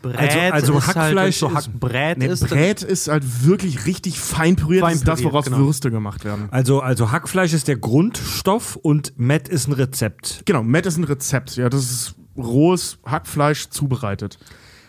Brät 0.00 0.16
Also- 0.16 0.38
also 0.38 0.78
ist 0.78 0.86
halt, 0.86 0.96
Hackfleisch 0.96 1.24
wenn's 1.24 1.38
so 1.40 1.46
ist- 1.48 1.54
Hackbrät 1.54 2.18
Nee, 2.18 2.26
ist. 2.28 2.48
Brät 2.48 2.82
ist 2.82 3.08
halt 3.08 3.44
wirklich 3.44 3.84
richtig 3.84 4.18
fein 4.18 4.56
püriert. 4.56 4.80
Fein 4.80 4.92
das 4.92 4.98
ist 5.00 5.08
das, 5.08 5.16
püriert, 5.18 5.32
woraus 5.34 5.44
genau. 5.44 5.58
Würste 5.58 5.90
gemacht 5.90 6.24
werden. 6.24 6.48
Also, 6.50 6.80
also 6.80 7.10
Hackfleisch 7.12 7.52
ist 7.52 7.68
der 7.68 7.76
Grundstoff 7.76 8.76
und 8.76 9.18
Mett 9.18 9.48
ist 9.48 9.66
ein 9.68 9.72
Rezept. 9.74 10.42
Genau, 10.46 10.62
Met 10.62 10.86
ist 10.86 10.96
ein 10.96 11.04
Rezept. 11.04 11.56
Ja, 11.56 11.68
das 11.68 11.82
ist 11.90 12.14
rohes 12.36 12.98
Hackfleisch 13.04 13.68
zubereitet. 13.68 14.38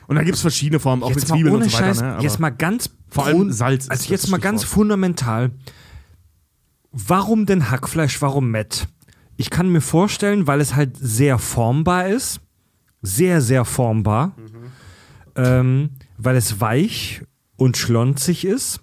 Und 0.10 0.16
da 0.16 0.24
gibt 0.24 0.38
es 0.38 0.42
verschiedene 0.42 0.80
Formen, 0.80 1.04
auch 1.04 1.10
mit 1.10 1.20
Jetzt 1.20 1.30
mal 1.30 1.36
Zwiebeln 1.36 1.56
und 1.56 1.64
so 1.70 1.74
weiter. 1.74 1.86
Scheiß, 1.86 2.02
ne? 2.02 2.18
Jetzt 2.22 2.40
mal 2.40 2.50
ganz 2.50 2.90
Vor 3.10 3.26
allem 3.26 3.52
Salz 3.52 3.84
ist 3.84 3.92
Also 3.92 4.10
jetzt 4.10 4.28
mal 4.30 4.40
ganz 4.40 4.62
Stichwort. 4.62 4.76
fundamental. 4.76 5.52
Warum 6.92 7.46
denn 7.46 7.70
Hackfleisch? 7.70 8.20
Warum 8.20 8.50
Mett? 8.50 8.88
Ich 9.38 9.52
kann 9.52 9.70
mir 9.70 9.82
vorstellen, 9.82 10.48
weil 10.48 10.62
es 10.62 10.74
halt 10.74 10.98
sehr 11.00 11.38
formbar 11.38 12.08
ist, 12.08 12.42
sehr 13.04 13.40
sehr 13.42 13.66
formbar, 13.66 14.36
ähm, 15.36 15.92
weil 16.18 16.36
es 16.36 16.60
weich 16.60 17.22
und 17.56 17.78
schlonzig 17.78 18.46
ist, 18.46 18.82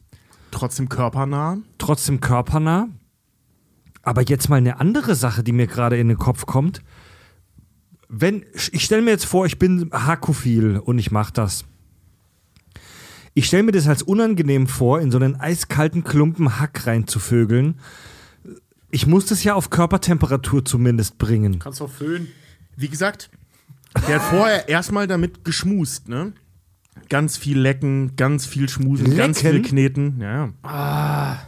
trotzdem 0.53 0.89
körpernah. 0.89 1.59
trotzdem 1.79 2.21
körpernah. 2.21 2.87
Aber 4.03 4.23
jetzt 4.23 4.49
mal 4.49 4.57
eine 4.59 4.79
andere 4.79 5.17
Sache, 5.17 5.43
die 5.43 5.51
mir 5.51 5.67
gerade 5.67 5.99
in 5.99 6.07
den 6.07 6.19
Kopf 6.19 6.47
kommt. 6.47 6.83
Wenn 8.09 8.45
ich 8.73 8.85
stelle 8.85 9.03
mir 9.03 9.11
jetzt 9.11 9.27
vor, 9.27 9.47
ich 9.47 9.59
bin 9.59 9.91
Hackophil 9.93 10.79
und 10.79 10.99
ich 10.99 11.11
mache 11.11 11.33
das. 11.33 11.65
Ich 13.35 13.47
stelle 13.47 13.65
mir 13.65 13.73
das 13.73 13.87
als 13.87 14.03
unangenehm 14.03 14.67
vor, 14.67 15.01
in 15.01 15.11
so 15.11 15.19
einen 15.19 15.37
eiskalten 15.37 16.05
Klumpen 16.05 16.59
Hack 16.59 16.87
reinzuvögeln. 16.87 17.79
Ich 18.91 19.07
muss 19.07 19.27
das 19.27 19.45
ja 19.45 19.55
auf 19.55 19.69
Körpertemperatur 19.69 20.65
zumindest 20.65 21.19
bringen. 21.19 21.59
Kannst 21.59 21.81
du 21.81 21.87
föhnen. 21.87 22.29
Wie 22.77 22.89
gesagt, 22.89 23.31
der 24.09 24.17
hat 24.17 24.23
vorher 24.23 24.69
erstmal 24.69 25.07
damit 25.07 25.45
geschmust, 25.45 26.09
ne? 26.09 26.33
Ganz 27.09 27.37
viel 27.37 27.59
lecken, 27.59 28.17
ganz 28.17 28.47
viel 28.47 28.69
schmusen, 28.69 29.17
ganz 29.17 29.43
Lecken? 29.43 29.65
viel 29.65 29.69
kneten. 29.71 30.21
Ja, 30.21 30.53
ja. 30.65 31.47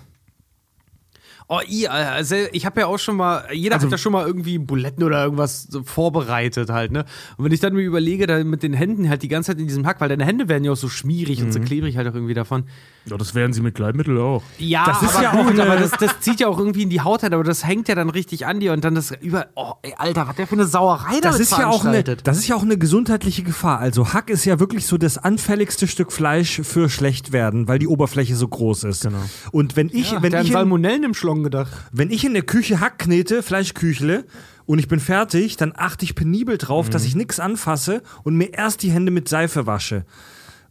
Oh, 1.51 1.61
i, 1.67 1.89
also 1.89 2.35
ich 2.53 2.67
habe 2.67 2.81
ja 2.81 2.87
auch 2.89 2.99
schon 2.99 3.17
mal, 3.17 3.45
jeder 3.53 3.77
Also 3.77 3.87
hat 3.87 3.93
ja 3.93 3.97
schon 3.99 4.13
mal 4.13 4.27
irgendwie 4.27 4.59
Buletten 4.59 5.03
oder 5.03 5.25
irgendwas 5.25 5.63
so 5.63 5.83
vorbereitet 5.83 6.69
halt, 6.69 6.93
ne? 6.93 7.07
Und 7.39 7.45
wenn 7.47 7.53
ich 7.53 7.61
dann 7.61 7.73
mir 7.75 7.83
überlege, 7.83 8.27
da 8.27 8.43
mit 8.45 8.63
den 8.63 8.75
Händen 8.75 9.09
halt 9.09 9.23
die 9.23 9.29
ganze 9.29 9.53
Zeit 9.53 9.59
in 9.61 9.67
diesem 9.67 9.87
Hack, 9.87 10.01
weil 10.01 10.09
deine 10.11 10.25
Hände 10.27 10.49
werden 10.49 10.65
ja 10.65 10.73
auch 10.73 10.77
so 10.77 10.89
schmierig 10.91 11.41
Mhm. 11.41 11.47
und 11.47 11.53
so 11.53 11.61
klebrig 11.61 11.97
halt 11.97 12.07
auch 12.09 12.15
irgendwie 12.15 12.35
davon. 12.35 12.65
ja, 13.07 13.17
das 13.17 13.35
werden 13.35 13.55
sie 13.55 13.63
mit 13.63 13.75
Gleitmittel 13.75 14.21
auch. 14.21 14.43
Ja, 14.59 14.85
Das 14.85 15.01
ist 15.03 15.15
aber 15.15 15.23
ja 15.23 15.31
auch 15.33 15.45
gut, 15.47 15.53
eine- 15.53 15.63
aber 15.63 15.77
das, 15.77 15.93
das 15.93 16.21
zieht 16.21 16.41
ja 16.41 16.49
auch 16.49 16.59
irgendwie 16.59 16.83
in 16.83 16.91
die 16.91 17.01
Haut 17.01 17.23
halt, 17.23 17.33
aber 17.33 17.45
das 17.45 17.67
hängt 17.67 17.89
ja 17.89 17.95
dann 17.95 18.11
richtig 18.11 18.45
an 18.45 18.61
dir 18.61 18.75
und 18.75 18.85
dann 18.85 18.95
das 18.95 19.13
über, 19.23 19.47
oh, 19.55 19.73
ey, 19.81 19.95
Alter, 19.97 20.29
was 20.29 20.37
der 20.37 20.47
für 20.47 20.57
eine 20.57 20.67
Sauerei 20.67 21.19
Das 21.23 21.41
ist, 21.41 21.53
ja 21.57 21.69
auch 21.69 21.87
eine, 21.87 22.03
das 22.05 22.37
ist 22.37 22.49
ja 22.49 22.57
auch 22.57 22.63
eine 22.63 22.77
gesundheitliche 22.77 23.43
Gefahr. 23.43 23.79
Also 23.79 24.13
Hack 24.13 24.29
ist 24.29 24.45
ja 24.45 24.61
wirklich 24.61 24.87
so 24.87 24.99
das 24.99 25.17
anfälligste 25.17 25.87
Stück 25.87 26.13
Fleisch 26.13 26.61
für 26.63 26.91
schlecht 26.91 27.33
werden, 27.33 27.67
weil 27.69 27.79
die 27.79 27.89
Oberfläche 27.89 28.37
so 28.37 28.47
groß 28.47 28.85
ist. 28.85 29.05
Genau. 29.05 29.17
Und 29.53 29.77
wenn 29.77 29.89
ich, 29.89 30.13
ja, 30.13 30.23
wenn 30.23 30.35
ich 30.35 30.49
in, 30.49 30.53
Salmonellen 30.53 31.05
im 31.05 31.15
Schlong 31.15 31.38
gedacht. 31.43 31.73
Wenn 31.93 32.11
ich 32.11 32.25
in 32.25 32.35
der 32.35 32.43
Küche 32.43 32.81
Hack 32.81 32.99
knete, 32.99 33.43
Fleischküchle, 33.43 34.25
und 34.67 34.79
ich 34.79 34.89
bin 34.89 35.01
fertig, 35.01 35.57
dann 35.57 35.73
achte 35.75 36.05
ich 36.05 36.15
penibel 36.15 36.59
drauf, 36.59 36.87
Mhm. 36.89 36.91
dass 36.91 37.05
ich 37.07 37.15
nichts 37.15 37.41
anfasse 37.41 38.03
und 38.23 38.37
mir 38.37 38.53
erst 38.53 38.83
die 38.83 38.91
Hände 38.91 39.11
mit 39.11 39.27
Seife 39.29 39.67
wasche. 39.67 40.05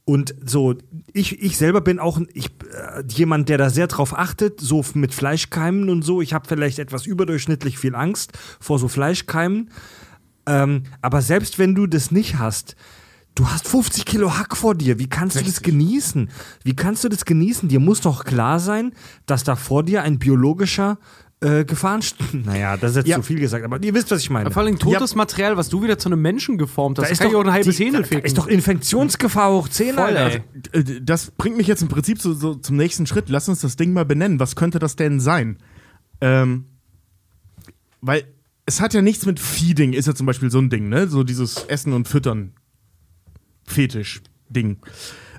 Und 0.05 0.35
so, 0.45 0.75
ich, 1.13 1.41
ich 1.41 1.57
selber 1.57 1.81
bin 1.81 1.99
auch 1.99 2.21
ich, 2.33 2.45
äh, 2.71 3.03
jemand, 3.09 3.49
der 3.49 3.57
da 3.57 3.69
sehr 3.69 3.87
drauf 3.87 4.17
achtet, 4.17 4.61
so 4.61 4.85
mit 4.93 5.13
Fleischkeimen 5.13 5.89
und 5.89 6.03
so. 6.03 6.21
Ich 6.21 6.33
habe 6.33 6.47
vielleicht 6.47 6.79
etwas 6.79 7.05
überdurchschnittlich 7.05 7.77
viel 7.77 7.95
Angst 7.95 8.37
vor 8.59 8.79
so 8.79 8.87
Fleischkeimen. 8.87 9.69
Ähm, 10.45 10.83
aber 11.01 11.21
selbst 11.21 11.59
wenn 11.59 11.75
du 11.75 11.87
das 11.87 12.11
nicht 12.11 12.37
hast, 12.39 12.75
du 13.37 13.47
hast 13.47 13.67
50 13.67 14.05
Kilo 14.05 14.37
Hack 14.37 14.57
vor 14.57 14.75
dir. 14.75 14.99
Wie 14.99 15.07
kannst 15.07 15.39
du 15.39 15.43
das 15.43 15.61
genießen? 15.61 16.29
Wie 16.63 16.75
kannst 16.75 17.03
du 17.03 17.09
das 17.09 17.23
genießen? 17.25 17.69
Dir 17.69 17.79
muss 17.79 18.01
doch 18.01 18.25
klar 18.25 18.59
sein, 18.59 18.93
dass 19.25 19.43
da 19.43 19.55
vor 19.55 19.83
dir 19.83 20.01
ein 20.03 20.19
biologischer 20.19 20.97
äh, 21.39 21.63
Gefahrenstand. 21.65 22.45
Naja, 22.47 22.77
das 22.77 22.91
ist 22.91 22.97
jetzt 22.97 23.07
Ja. 23.09 23.15
zu 23.17 23.21
viel 23.21 23.39
gesagt, 23.39 23.63
aber 23.63 23.81
ihr 23.83 23.93
wisst, 23.93 24.09
was 24.09 24.21
ich 24.21 24.31
meine. 24.31 24.49
Vor 24.49 24.63
allem 24.63 24.79
totes 24.79 25.13
Material, 25.13 25.55
was 25.55 25.69
du 25.69 25.83
wieder 25.83 25.99
zu 25.99 26.09
einem 26.09 26.19
Menschen 26.21 26.57
geformt 26.57 26.97
hast. 26.97 27.05
Da 27.05 27.09
Das 27.11 27.19
kann 27.19 27.29
ich 27.29 27.35
auch 27.35 27.43
ein 27.45 27.51
halbes 27.51 27.77
Hähnel 27.79 28.03
ficken. 28.05 28.25
ist 28.25 28.37
doch 28.39 28.47
Infektionsgefahr 28.47 29.51
hoch 29.53 29.69
10, 29.69 29.93
Voll, 29.95 30.03
Alter. 30.17 30.43
Äh, 30.73 30.83
Das 31.03 31.29
bringt 31.31 31.57
mich 31.57 31.67
jetzt 31.67 31.83
im 31.83 31.89
Prinzip 31.89 32.19
so, 32.19 32.33
so 32.33 32.55
zum 32.55 32.75
nächsten 32.75 33.05
Schritt. 33.05 33.29
Lass 33.29 33.47
uns 33.49 33.61
das 33.61 33.75
Ding 33.75 33.93
mal 33.93 34.03
benennen. 34.05 34.39
Was 34.39 34.55
könnte 34.55 34.79
das 34.79 34.95
denn 34.95 35.19
sein? 35.19 35.57
Ähm, 36.21 36.65
weil 38.01 38.23
es 38.65 38.81
hat 38.81 38.95
ja 38.95 39.03
nichts 39.03 39.25
mit 39.27 39.39
Feeding, 39.39 39.93
ist 39.93 40.07
ja 40.07 40.15
zum 40.15 40.25
Beispiel 40.25 40.49
so 40.49 40.57
ein 40.59 40.71
Ding, 40.71 40.89
ne? 40.89 41.07
So 41.07 41.23
dieses 41.23 41.65
Essen 41.65 41.93
und 41.93 42.07
Füttern. 42.07 42.53
Fetisch-Ding. 43.67 44.77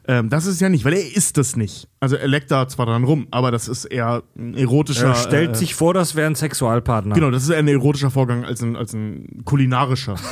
Ähm, 0.06 0.30
das 0.30 0.46
ist 0.46 0.60
ja 0.60 0.68
nicht, 0.70 0.84
weil 0.86 0.94
er 0.94 1.16
isst 1.16 1.36
das 1.36 1.54
nicht. 1.56 1.86
Also 2.00 2.16
er 2.16 2.28
leckt 2.28 2.50
da 2.50 2.66
zwar 2.66 2.86
dran 2.86 3.04
rum, 3.04 3.26
aber 3.30 3.50
das 3.50 3.68
ist 3.68 3.84
eher 3.84 4.22
ein 4.38 4.54
erotischer. 4.54 5.08
Er 5.08 5.14
stellt 5.14 5.50
äh, 5.50 5.54
sich 5.54 5.74
vor, 5.74 5.92
das 5.92 6.14
wäre 6.14 6.26
ein 6.26 6.34
Sexualpartner. 6.34 7.14
Genau, 7.14 7.30
das 7.30 7.42
ist 7.42 7.50
eher 7.50 7.58
ein 7.58 7.68
erotischer 7.68 8.10
Vorgang 8.10 8.44
als 8.44 8.62
ein, 8.62 8.74
als 8.74 8.94
ein 8.94 9.42
kulinarischer, 9.44 10.16
sag 10.16 10.30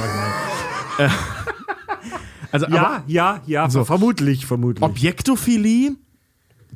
ich 0.98 0.98
mal. 0.98 1.06
äh, 1.06 1.10
also, 2.52 2.66
aber 2.66 2.74
Ja, 2.74 3.04
ja, 3.06 3.42
ja, 3.46 3.68
So. 3.70 3.84
vermutlich, 3.84 4.46
vermutlich. 4.46 4.82
Objektophilie 4.82 5.96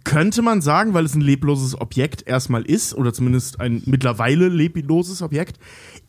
könnte 0.04 0.42
man 0.42 0.60
sagen, 0.60 0.92
weil 0.94 1.04
es 1.04 1.14
ein 1.14 1.20
lebloses 1.20 1.80
Objekt 1.80 2.26
erstmal 2.26 2.62
ist, 2.62 2.94
oder 2.94 3.12
zumindest 3.12 3.60
ein 3.60 3.82
mittlerweile 3.86 4.48
lebloses 4.48 5.22
Objekt. 5.22 5.58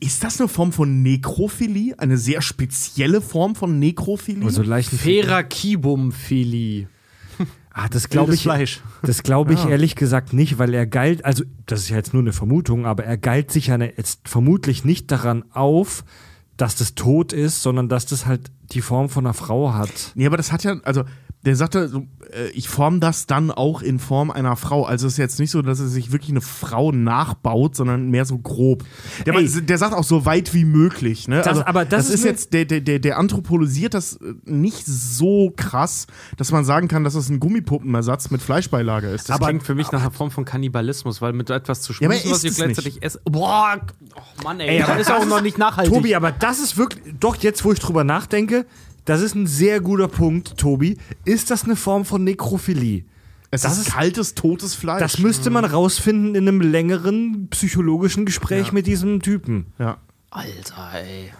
Ist 0.03 0.24
das 0.24 0.39
eine 0.41 0.50
Form 0.50 0.72
von 0.74 1.03
Nekrophilie? 1.03 1.98
Eine 2.00 2.17
sehr 2.17 2.41
spezielle 2.41 3.22
Form 3.22 3.55
von 3.55 3.77
Nekrophilie? 3.79 4.43
also 4.46 4.63
leichten 4.63 4.98
Ferakibum-Philie. 4.98 6.88
Ah, 7.74 7.88
das 7.88 8.10
glaube 8.10 8.34
ich. 8.34 8.41
Fleisch. 8.41 8.81
Das 9.01 9.24
glaube 9.24 9.53
ich 9.53 9.63
ehrlich 9.65 9.96
gesagt 9.96 10.34
nicht, 10.34 10.60
weil 10.60 10.74
er 10.74 10.86
galt, 10.86 11.24
also 11.24 11.46
das 11.67 11.79
ist 11.79 11.89
ja 11.89 11.96
jetzt 11.96 12.12
nur 12.13 12.22
eine 12.22 12.34
Vermutung, 12.34 12.86
aber 12.86 13.05
er 13.05 13.15
galt 13.17 13.50
sich 13.50 13.67
ja 13.67 13.77
ne- 13.77 13.93
jetzt 13.96 14.27
vermutlich 14.27 14.84
nicht 14.84 15.10
daran 15.10 15.46
auf, 15.53 16.03
dass 16.58 16.75
das 16.75 16.96
tot 16.96 17.31
ist, 17.31 17.62
sondern 17.62 17.88
dass 17.88 18.05
das 18.05 18.25
halt 18.25 18.51
die 18.74 18.81
Form 18.81 19.08
von 19.08 19.25
einer 19.25 19.34
Frau 19.34 19.74
hat. 19.74 20.12
nee, 20.15 20.25
aber 20.25 20.36
das 20.36 20.51
hat 20.51 20.65
ja, 20.65 20.81
also 20.84 21.05
der 21.43 21.55
sagte, 21.55 21.88
so, 21.88 22.05
äh, 22.31 22.50
ich 22.53 22.69
forme 22.69 23.00
das 23.00 23.25
dann 23.25 23.50
auch 23.50 23.81
in 23.81 23.98
Form 23.98 24.29
einer 24.29 24.55
Frau. 24.55 24.83
Also 24.86 25.07
es 25.07 25.13
ist 25.13 25.17
jetzt 25.17 25.39
nicht 25.39 25.50
so, 25.50 25.62
dass 25.63 25.79
er 25.79 25.88
sich 25.88 26.12
wirklich 26.12 26.29
eine 26.29 26.41
Frau 26.41 26.91
nachbaut, 26.91 27.75
sondern 27.75 28.10
mehr 28.12 28.25
so 28.25 28.38
grob. 28.38 28.83
Der, 29.25 29.33
Ey. 29.33 29.50
der 29.50 29.77
sagt 29.79 29.95
auch 29.95 30.03
so 30.03 30.25
weit 30.25 30.53
wie 30.53 30.65
möglich. 30.65 31.27
Ne? 31.27 31.38
Das- 31.38 31.48
also, 31.48 31.65
aber 31.65 31.83
das 31.83 32.10
ist 32.10 32.15
ist 32.15 32.24
mir- 32.24 32.29
jetzt, 32.29 32.53
der, 32.53 32.65
der, 32.65 32.81
der, 32.81 33.00
der 33.00 33.17
anthropologisiert 33.17 33.93
das 33.95 34.17
äh, 34.17 34.33
nicht 34.45 34.86
so 34.86 35.51
krass, 35.55 36.05
dass 36.38 36.51
man 36.51 36.63
sagen 36.63 36.88
kann, 36.88 37.03
dass 37.03 37.15
es 37.15 37.29
ein 37.29 37.39
Gummipuppenersatz 37.39 38.29
mit 38.29 38.41
Fleischbeilage 38.43 39.07
ist. 39.07 39.27
Das 39.29 39.39
klingt 39.39 39.63
für 39.63 39.74
mich 39.74 39.91
nach 39.91 40.01
einer 40.01 40.12
Form 40.12 40.29
von 40.29 40.45
Kannibalismus, 40.45 41.21
weil 41.21 41.33
mit 41.33 41.50
etwas 41.50 41.81
zu 41.81 41.93
Ja, 41.93 42.07
aber 42.07 42.13
schmusen, 42.15 42.29
er 42.29 42.33
was 42.36 42.43
es 42.43 42.55
gleichzeitig 42.55 43.01
esse. 43.03 43.19
Boah, 43.25 43.79
oh 44.15 44.43
Mann, 44.43 44.60
ey, 44.60 44.69
Ey, 44.77 44.81
aber 44.83 44.93
das 44.93 45.07
ist 45.07 45.12
auch 45.12 45.19
das 45.19 45.27
noch 45.27 45.38
ist- 45.38 45.43
nicht 45.43 45.57
nachhaltig. 45.57 45.91
Tobi, 45.93 46.13
aber 46.13 46.31
das 46.31 46.60
ist 46.60 46.77
wirklich, 46.77 47.15
doch 47.19 47.36
jetzt, 47.38 47.65
wo 47.65 47.71
ich 47.74 47.79
drüber 47.79 48.03
nachdenke, 48.03 48.65
das 49.05 49.22
ist 49.22 49.36
ein 49.36 49.48
sehr 49.48 49.79
guter 49.81 50.08
Punkt, 50.08 50.58
Tobi. 50.58 50.98
Ist 51.25 51.51
das 51.51 51.63
eine 51.63 51.75
Form 51.75 52.05
von 52.05 52.24
Nekrophilie? 52.24 53.05
Es 53.53 53.62
Das 53.63 53.74
ist, 53.77 53.88
ist- 53.88 53.93
kaltes, 53.93 54.34
totes 54.36 54.75
Fleisch. 54.75 55.00
Das 55.01 55.17
müsste 55.20 55.50
man 55.50 55.65
rausfinden 55.65 56.36
in 56.36 56.48
einem 56.48 56.62
längeren 56.62 57.48
psychologischen 57.50 58.25
Gespräch 58.25 58.67
Ja. 58.67 58.74
mit 58.74 58.88
diesem 58.88 59.22
Typen. 59.22 59.74
ja. 59.79 59.98
Alter, 60.29 60.91
ey. 60.93 61.31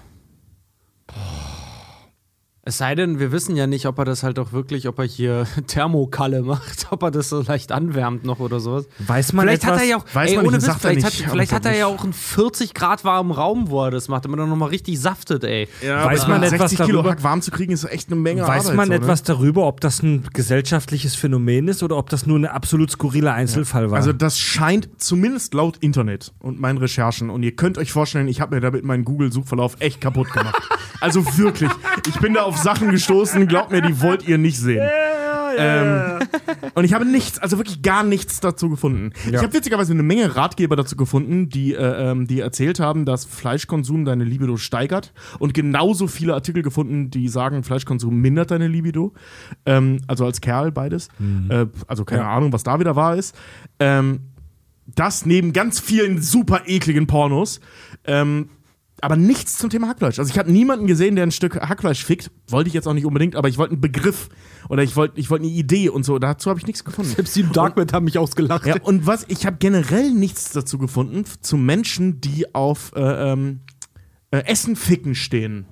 Es 2.64 2.78
sei 2.78 2.94
denn, 2.94 3.18
wir 3.18 3.32
wissen 3.32 3.56
ja 3.56 3.66
nicht, 3.66 3.88
ob 3.88 3.98
er 3.98 4.06
das 4.06 4.22
halt 4.22 4.38
auch 4.38 4.52
wirklich, 4.52 4.88
ob 4.88 5.00
er 5.00 5.06
hier 5.06 5.48
Thermokalle 5.68 6.44
macht, 6.44 6.88
ob 6.92 7.02
er 7.02 7.10
das 7.10 7.30
so 7.30 7.42
leicht 7.42 7.72
anwärmt 7.72 8.24
noch 8.24 8.40
oder 8.40 8.60
sowas. 8.60 8.88
Weiß 9.00 9.34
man 9.34 9.48
vielleicht 9.48 9.64
etwas? 9.64 9.78
hat 9.78 9.82
er 9.82 9.90
ja 9.90 9.98
auch, 9.98 10.06
Weiß 10.14 10.30
ey, 10.30 10.36
man 10.36 10.46
ohne 10.46 10.58
nicht, 10.58 10.68
Witz, 10.68 10.76
vielleicht, 10.80 11.04
hat, 11.04 11.14
vielleicht 11.14 11.52
hat 11.54 11.66
er 11.66 11.76
ja 11.76 11.88
auch 11.88 12.04
einen 12.04 12.14
40 12.14 12.76
Grad 12.76 13.04
warmen 13.04 13.32
Raum, 13.32 13.72
wo 13.72 13.84
er 13.84 13.90
das 13.90 14.10
macht, 14.10 14.26
damit 14.26 14.40
er 14.40 14.46
nochmal 14.46 14.70
richtig 14.70 15.00
saftet, 15.00 15.44
ey. 15.44 15.68
Ja, 15.84 16.06
Weiß 16.06 16.28
man 16.28 16.44
etwas 16.44 16.70
60 16.70 16.78
Kilo 16.86 16.98
darüber? 16.98 17.10
Hack 17.10 17.24
warm 17.24 17.42
zu 17.42 17.50
kriegen, 17.50 17.74
ist 17.74 17.84
echt 17.86 18.12
eine 18.12 18.22
Menge 18.22 18.44
Weiß 18.44 18.66
Arbeit. 18.66 18.76
man 18.76 18.86
so, 18.86 18.92
ne? 18.92 18.98
etwas 18.98 19.24
darüber, 19.24 19.66
ob 19.66 19.82
das 19.82 20.04
ein 20.04 20.28
gesellschaftliches 20.32 21.16
Phänomen 21.16 21.68
ist 21.68 21.82
oder 21.82 21.98
ob 21.98 22.10
das 22.10 22.28
nur 22.28 22.38
ein 22.38 22.46
absolut 22.46 22.92
skurriler 22.92 23.34
Einzelfall 23.34 23.90
war? 23.90 23.98
Also 23.98 24.14
das 24.14 24.38
scheint 24.38 24.88
zumindest 24.98 25.56
laut 25.56 25.78
Internet 25.78 26.32
und 26.38 26.60
meinen 26.60 26.78
Recherchen 26.78 27.32
und 27.32 27.42
ihr 27.42 27.56
könnt 27.56 27.80
euch 27.80 27.92
vorstellen, 27.92 28.28
ich 28.28 28.40
habe 28.40 28.54
mir 28.54 28.62
damit 28.62 28.86
meinen 28.86 29.04
Google-Suchverlauf 29.04 29.78
echt 29.80 30.00
kaputt 30.00 30.32
gemacht. 30.32 30.62
also 31.02 31.26
wirklich, 31.40 31.72
ich 32.08 32.20
bin 32.20 32.36
da 32.36 32.51
auf 32.52 32.58
Sachen 32.58 32.92
gestoßen, 32.92 33.48
glaubt 33.48 33.72
mir, 33.72 33.82
die 33.82 34.02
wollt 34.02 34.28
ihr 34.28 34.38
nicht 34.38 34.58
sehen. 34.60 34.88
Ähm, 35.58 36.20
und 36.76 36.84
ich 36.86 36.94
habe 36.94 37.06
nichts, 37.06 37.38
also 37.40 37.58
wirklich 37.58 37.82
gar 37.82 38.04
nichts 38.04 38.40
dazu 38.40 38.70
gefunden. 38.70 39.12
Ich 39.30 39.38
habe 39.38 39.54
witzigerweise 39.54 39.92
eine 39.94 40.04
Menge 40.04 40.36
Ratgeber 40.36 40.76
dazu 40.76 40.96
gefunden, 40.96 41.50
die, 41.50 41.74
äh, 41.74 42.12
ähm, 42.12 42.28
die 42.28 42.40
erzählt 42.40 42.80
haben, 42.80 43.06
dass 43.06 43.26
Fleischkonsum 43.26 44.06
deine 44.06 44.24
Libido 44.24 44.58
steigert. 44.58 45.14
Und 45.40 45.54
genauso 45.54 46.08
viele 46.08 46.34
Artikel 46.34 46.64
gefunden, 46.64 47.10
die 47.10 47.28
sagen, 47.28 47.64
Fleischkonsum 47.64 48.16
mindert 48.16 48.52
deine 48.52 48.68
Libido. 48.68 49.14
Ähm, 49.66 50.02
also 50.08 50.26
als 50.26 50.42
Kerl 50.42 50.72
beides. 50.72 51.10
Äh, 51.50 51.66
also 51.88 52.06
keine 52.06 52.22
Ja. 52.24 52.36
Ahnung, 52.36 52.54
was 52.54 52.64
da 52.64 52.80
wieder 52.80 52.96
wahr 52.96 53.16
ist. 53.16 53.36
Ähm, 53.80 54.22
das 54.96 55.26
neben 55.26 55.54
ganz 55.54 55.80
vielen 55.80 56.22
super 56.22 56.62
ekligen 56.66 57.08
Pornos. 57.08 57.60
Ähm, 58.06 58.50
aber 59.02 59.16
nichts 59.16 59.58
zum 59.58 59.70
Thema 59.70 59.88
Hackfleisch. 59.88 60.20
Also 60.20 60.32
ich 60.32 60.38
habe 60.38 60.52
niemanden 60.52 60.88
gesehen, 60.88 61.16
der 61.16 61.26
ein 61.26 61.32
Stück 61.32 61.56
Hackfleisch 61.56 62.04
fickt. 62.06 62.32
Wollte 62.48 62.68
ich 62.68 62.74
jetzt 62.74 62.88
auch 62.88 62.94
nicht 62.94 63.06
unbedingt, 63.06 63.36
aber 63.36 63.50
ich 63.50 63.58
wollte 63.58 63.74
einen 63.74 63.82
Begriff 63.82 64.30
oder 64.70 64.84
ich 64.84 64.96
wollte 64.96 65.20
ich 65.20 65.30
wollte 65.30 65.46
eine 65.46 65.54
Idee 65.54 65.90
und 65.90 66.04
so. 66.04 66.20
Dazu 66.20 66.50
habe 66.50 66.60
ich 66.60 66.68
nichts 66.68 66.84
gefunden. 66.84 67.12
Selbst 67.12 67.36
die 67.36 67.42
im 67.42 67.52
Darknet 67.52 67.94
haben 67.94 68.06
mich 68.06 68.18
ausgelacht. 68.18 68.66
Ja, 68.66 68.76
und 68.82 69.08
was 69.08 69.26
ich 69.28 69.46
habe 69.46 69.58
generell 69.60 70.12
nichts 70.12 70.52
dazu 70.52 70.78
gefunden 70.78 71.26
zu 71.42 71.58
Menschen, 71.58 72.22
die 72.22 72.54
auf 72.54 72.94
äh, 72.96 73.32
ähm, 73.32 73.62
äh, 74.32 74.46
Essen 74.46 74.76
ficken 74.76 75.16
stehen. 75.16 75.66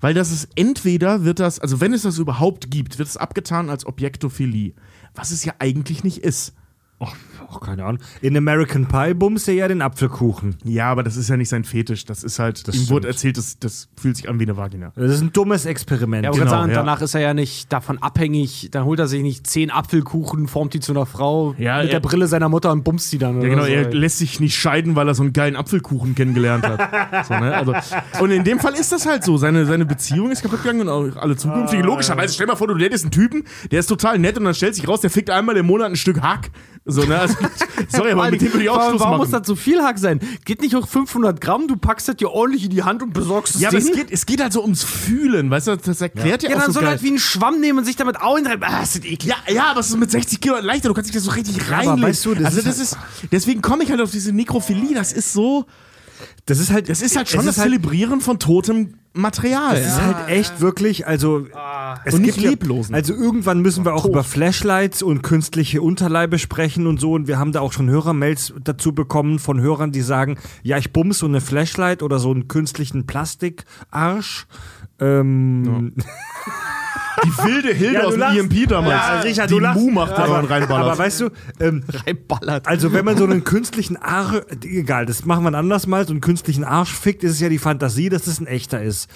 Weil 0.00 0.14
das 0.14 0.30
ist 0.30 0.48
entweder 0.54 1.24
wird 1.24 1.40
das, 1.40 1.58
also 1.58 1.80
wenn 1.80 1.92
es 1.92 2.02
das 2.02 2.18
überhaupt 2.18 2.70
gibt, 2.70 2.98
wird 2.98 3.08
es 3.08 3.16
abgetan 3.16 3.68
als 3.68 3.84
Objektophilie, 3.84 4.74
was 5.14 5.32
es 5.32 5.44
ja 5.44 5.54
eigentlich 5.58 6.04
nicht 6.04 6.18
ist. 6.18 6.54
Ach, 7.00 7.14
ach, 7.50 7.60
keine 7.60 7.84
Ahnung. 7.84 8.00
In 8.20 8.36
American 8.36 8.86
Pie 8.86 9.14
bumst 9.14 9.48
er 9.48 9.54
ja 9.54 9.68
den 9.68 9.82
Apfelkuchen. 9.82 10.56
Ja, 10.64 10.90
aber 10.90 11.02
das 11.02 11.16
ist 11.16 11.28
ja 11.28 11.36
nicht 11.36 11.48
sein 11.48 11.64
Fetisch. 11.64 12.04
Das 12.04 12.22
ist 12.24 12.38
halt, 12.38 12.66
Das 12.68 12.74
ihm 12.74 12.78
stimmt. 12.82 12.90
wurde 12.90 13.08
erzählt, 13.08 13.36
das, 13.38 13.58
das 13.58 13.88
fühlt 14.00 14.16
sich 14.16 14.28
an 14.28 14.38
wie 14.38 14.44
eine 14.44 14.56
Vagina. 14.56 14.92
Das 14.96 15.10
ist 15.12 15.20
ein 15.22 15.32
dummes 15.32 15.64
Experiment. 15.66 16.24
Ja, 16.24 16.30
aber 16.30 16.38
Genau, 16.38 16.50
sagen, 16.50 16.70
ja. 16.70 16.76
danach 16.76 17.00
ist 17.02 17.14
er 17.14 17.20
ja 17.20 17.34
nicht 17.34 17.72
davon 17.72 17.98
abhängig, 17.98 18.68
dann 18.70 18.84
holt 18.84 18.98
er 19.00 19.06
sich 19.08 19.22
nicht 19.22 19.46
zehn 19.46 19.70
Apfelkuchen, 19.70 20.48
formt 20.48 20.74
die 20.74 20.80
zu 20.80 20.92
einer 20.92 21.06
Frau 21.06 21.54
Ja, 21.58 21.78
mit 21.78 21.86
er- 21.86 21.92
der 21.92 22.00
Brille 22.00 22.26
seiner 22.26 22.48
Mutter 22.48 22.70
und 22.72 22.84
bumst 22.84 23.12
die 23.12 23.18
dann. 23.18 23.34
Ja, 23.34 23.40
oder 23.40 23.48
genau, 23.50 23.62
so, 23.62 23.68
er 23.68 23.92
lässt 23.94 24.18
sich 24.18 24.40
nicht 24.40 24.56
scheiden, 24.56 24.96
weil 24.96 25.08
er 25.08 25.14
so 25.14 25.22
einen 25.22 25.32
geilen 25.32 25.56
Apfelkuchen 25.56 26.14
kennengelernt 26.14 26.64
hat. 26.66 27.26
so, 27.26 27.34
ne? 27.34 27.54
also, 27.54 27.74
und 28.20 28.30
in 28.30 28.44
dem 28.44 28.58
Fall 28.60 28.74
ist 28.74 28.92
das 28.92 29.06
halt 29.06 29.24
so. 29.24 29.36
Seine, 29.36 29.66
seine 29.66 29.86
Beziehung 29.86 30.30
ist 30.30 30.42
kaputt 30.42 30.62
gegangen 30.62 30.82
und 30.82 30.88
auch 30.88 31.16
alle 31.16 31.36
zukünftige. 31.36 31.82
Logischerweise, 31.82 32.34
stell 32.34 32.46
dir 32.46 32.52
mal 32.52 32.56
vor, 32.56 32.68
du 32.68 32.74
lädst 32.74 33.04
einen 33.04 33.10
Typen, 33.12 33.44
der 33.70 33.80
ist 33.80 33.86
total 33.86 34.18
nett 34.18 34.36
und 34.38 34.44
dann 34.44 34.54
stellt 34.54 34.74
sich 34.74 34.86
raus, 34.88 35.00
der 35.00 35.10
fickt 35.10 35.30
einmal 35.30 35.56
im 35.56 35.66
Monat 35.66 35.88
ein 35.90 35.96
Stück 35.96 36.20
Hack. 36.20 36.50
So, 36.84 37.04
ne? 37.04 37.18
also, 37.18 37.36
sorry, 37.88 38.12
aber 38.12 38.30
mit 38.30 38.40
dem 38.40 38.52
würde 38.52 38.64
ich 38.64 38.70
auch 38.70 38.76
warum, 38.76 38.90
Schluss 38.90 39.00
warum 39.00 39.18
machen. 39.18 39.30
muss 39.30 39.40
das 39.40 39.46
so 39.46 39.56
viel 39.56 39.82
Hack 39.82 39.98
sein? 39.98 40.20
Geht 40.44 40.62
nicht 40.62 40.76
auch 40.76 40.86
500 40.86 41.40
Gramm, 41.40 41.68
du 41.68 41.76
packst 41.76 42.08
das 42.08 42.16
dir 42.16 42.30
ordentlich 42.30 42.64
in 42.64 42.70
die 42.70 42.82
Hand 42.82 43.02
und 43.02 43.12
besorgst 43.12 43.54
es 43.54 43.60
ja, 43.60 43.68
aber 43.68 43.78
es 43.78 43.92
geht, 43.92 44.10
es 44.10 44.26
geht 44.26 44.42
halt 44.42 44.52
so 44.52 44.62
ums 44.62 44.84
Fühlen, 44.84 45.50
weißt 45.50 45.68
du? 45.68 45.76
Das 45.76 46.00
erklärt 46.00 46.42
ja, 46.42 46.50
ja, 46.50 46.56
auch 46.56 46.60
dann 46.60 46.66
so 46.68 46.74
soll 46.74 46.82
er 46.82 46.86
geil. 46.86 46.90
halt 46.92 47.02
wie 47.02 47.08
einen 47.08 47.18
Schwamm 47.18 47.60
nehmen 47.60 47.78
und 47.78 47.84
sich 47.84 47.96
damit 47.96 48.16
einreiben. 48.20 48.62
Ah, 48.62 48.82
ist 48.82 48.96
das 48.96 49.04
eklig. 49.04 49.24
Ja, 49.24 49.36
ja, 49.52 49.70
aber 49.70 49.80
es 49.80 49.88
ist 49.88 49.96
mit 49.96 50.10
60 50.10 50.40
Kilo 50.40 50.56
leichter, 50.60 50.88
du 50.88 50.94
kannst 50.94 51.10
dich 51.10 51.16
da 51.16 51.22
so 51.22 51.30
richtig 51.30 51.70
reinlegen. 51.70 52.02
weißt 52.02 52.24
du, 52.24 52.34
das 52.34 52.44
also 52.44 52.58
ist 52.58 52.66
das 52.66 52.78
ist, 52.78 52.98
deswegen 53.32 53.62
komme 53.62 53.84
ich 53.84 53.90
halt 53.90 54.00
auf 54.00 54.10
diese 54.10 54.32
Nekrophilie, 54.32 54.94
das 54.94 55.12
ist 55.12 55.32
so, 55.32 55.66
Das 56.46 56.58
ist 56.58 56.70
halt, 56.72 56.88
das 56.88 57.02
ist 57.02 57.16
halt 57.16 57.28
schon 57.28 57.44
das 57.46 57.58
halt, 57.58 57.68
Zelebrieren 57.70 58.20
von 58.20 58.38
totem 58.38 58.94
Material. 59.14 59.74
es 59.76 59.86
ist 59.86 60.00
halt 60.00 60.28
echt 60.28 60.60
wirklich, 60.60 61.06
also 61.06 61.46
es 62.04 62.14
Und 62.14 62.22
nicht 62.22 62.34
gibt 62.34 62.44
ja- 62.44 62.50
leblosen. 62.50 62.94
Also 62.94 63.14
irgendwann 63.14 63.60
müssen 63.60 63.84
wir 63.84 63.94
auch 63.94 64.02
Tot. 64.02 64.12
über 64.12 64.22
Flashlights 64.24 65.02
und 65.02 65.22
künstliche 65.22 65.82
Unterleibe 65.82 66.38
sprechen 66.38 66.86
und 66.86 67.00
so. 67.00 67.12
Und 67.14 67.26
wir 67.26 67.38
haben 67.38 67.52
da 67.52 67.60
auch 67.60 67.72
schon 67.72 67.88
Hörermails 67.90 68.54
dazu 68.62 68.92
bekommen 68.94 69.38
von 69.38 69.60
Hörern, 69.60 69.90
die 69.92 70.02
sagen, 70.02 70.38
ja, 70.62 70.78
ich 70.78 70.92
bums 70.92 71.18
so 71.18 71.26
eine 71.26 71.40
Flashlight 71.40 72.02
oder 72.02 72.18
so 72.18 72.30
einen 72.30 72.46
künstlichen 72.48 73.06
Plastikarsch. 73.06 74.46
Ähm, 75.00 75.94
Die 77.24 77.44
wilde 77.44 77.72
Hilde 77.74 77.94
Ja, 77.94 78.04
aus 78.04 78.14
dem. 78.14 78.22
EMP 78.22 78.68
damals. 78.68 78.92
Ja, 78.94 79.20
Richard, 79.20 79.50
die. 79.50 79.60
Mu 79.60 79.90
macht, 79.90 80.16
der 80.16 80.28
man 80.28 80.44
reinballert. 80.44 80.86
Aber 80.86 80.98
weißt 80.98 81.20
du, 81.20 81.30
ähm, 81.60 81.84
Reinballert. 81.88 82.66
also 82.66 82.92
wenn 82.92 83.04
man 83.04 83.16
so 83.16 83.24
einen 83.24 83.44
künstlichen 83.44 83.96
Arsch, 83.96 84.42
egal, 84.64 85.06
das 85.06 85.24
machen 85.24 85.44
wir 85.44 85.50
ein 85.50 85.54
anderes 85.54 85.86
Mal, 85.86 86.06
so 86.06 86.12
einen 86.12 86.20
künstlichen 86.20 86.64
Arsch 86.64 86.92
fickt, 86.92 87.24
ist 87.24 87.32
es 87.32 87.40
ja 87.40 87.48
die 87.48 87.58
Fantasie, 87.58 88.08
dass 88.08 88.26
es 88.26 88.40
ein 88.40 88.46
echter 88.46 88.82
ist. 88.82 89.08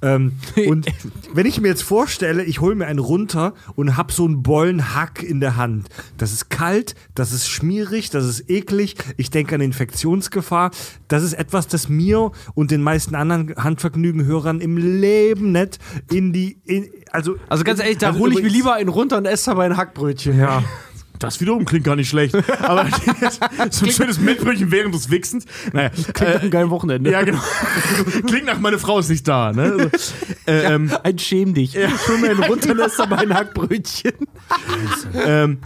Ähm, 0.00 0.32
und 0.66 0.86
wenn 1.34 1.46
ich 1.46 1.60
mir 1.60 1.68
jetzt 1.68 1.82
vorstelle, 1.82 2.44
ich 2.44 2.60
hole 2.60 2.74
mir 2.74 2.86
einen 2.86 2.98
runter 2.98 3.54
und 3.74 3.96
hab 3.96 4.12
so 4.12 4.24
einen 4.24 4.42
Bollenhack 4.42 5.22
in 5.22 5.40
der 5.40 5.56
Hand. 5.56 5.88
Das 6.18 6.32
ist 6.32 6.50
kalt, 6.50 6.94
das 7.14 7.32
ist 7.32 7.48
schmierig, 7.48 8.10
das 8.10 8.24
ist 8.24 8.48
eklig. 8.50 8.96
Ich 9.16 9.30
denke 9.30 9.54
an 9.54 9.60
Infektionsgefahr. 9.60 10.70
Das 11.08 11.22
ist 11.22 11.34
etwas, 11.34 11.68
das 11.68 11.88
mir 11.88 12.30
und 12.54 12.70
den 12.70 12.82
meisten 12.82 13.14
anderen 13.14 13.54
Handvergnügenhörern 13.56 14.60
im 14.60 14.76
Leben 14.76 15.52
nicht 15.52 15.78
in 16.10 16.32
die, 16.32 16.58
in, 16.64 16.88
also, 17.10 17.36
Also 17.48 17.64
ganz 17.64 17.80
ehrlich, 17.80 17.98
da 17.98 18.08
Also 18.08 18.20
hole 18.20 18.34
ich 18.34 18.42
mir 18.42 18.48
lieber 18.48 18.74
einen 18.74 18.88
runter 18.88 19.18
und 19.18 19.26
esse 19.26 19.50
dabei 19.50 19.66
ein 19.66 19.76
Hackbrötchen. 19.76 20.38
ja. 20.38 20.62
Das 21.18 21.40
wiederum 21.40 21.64
klingt 21.64 21.84
gar 21.84 21.94
nicht 21.94 22.08
schlecht. 22.08 22.34
Aber 22.62 22.84
so 23.70 23.86
ein 23.86 23.92
schönes 23.92 24.18
Mettbrötchen 24.18 24.72
während 24.72 24.92
des 24.92 25.08
Wichsens. 25.08 25.44
Naja, 25.72 25.90
Klingt 25.90 26.18
nach 26.20 26.40
einem 26.40 26.50
geilen 26.50 26.70
Wochenende. 26.70 27.12
ja, 27.12 27.22
genau. 27.22 27.38
Klingt 28.26 28.46
nach, 28.46 28.58
meine 28.58 28.76
Frau 28.80 28.98
ist 28.98 29.08
nicht 29.08 29.28
da. 29.28 29.52
Ne? 29.52 29.62
Also, 29.92 30.14
äh, 30.48 30.74
ähm, 30.74 30.90
Ein 31.04 31.18
Schäm 31.20 31.54
dich. 31.54 31.76
Ich 31.76 32.08
hol 32.08 32.18
mir 32.18 32.30
einen 32.30 32.42
runter 32.42 32.72
und 32.72 32.80
esse 32.80 32.96
dabei 32.96 33.18
ein 33.18 33.32
Hackbrötchen. 33.32 34.14
ähm, 35.24 35.58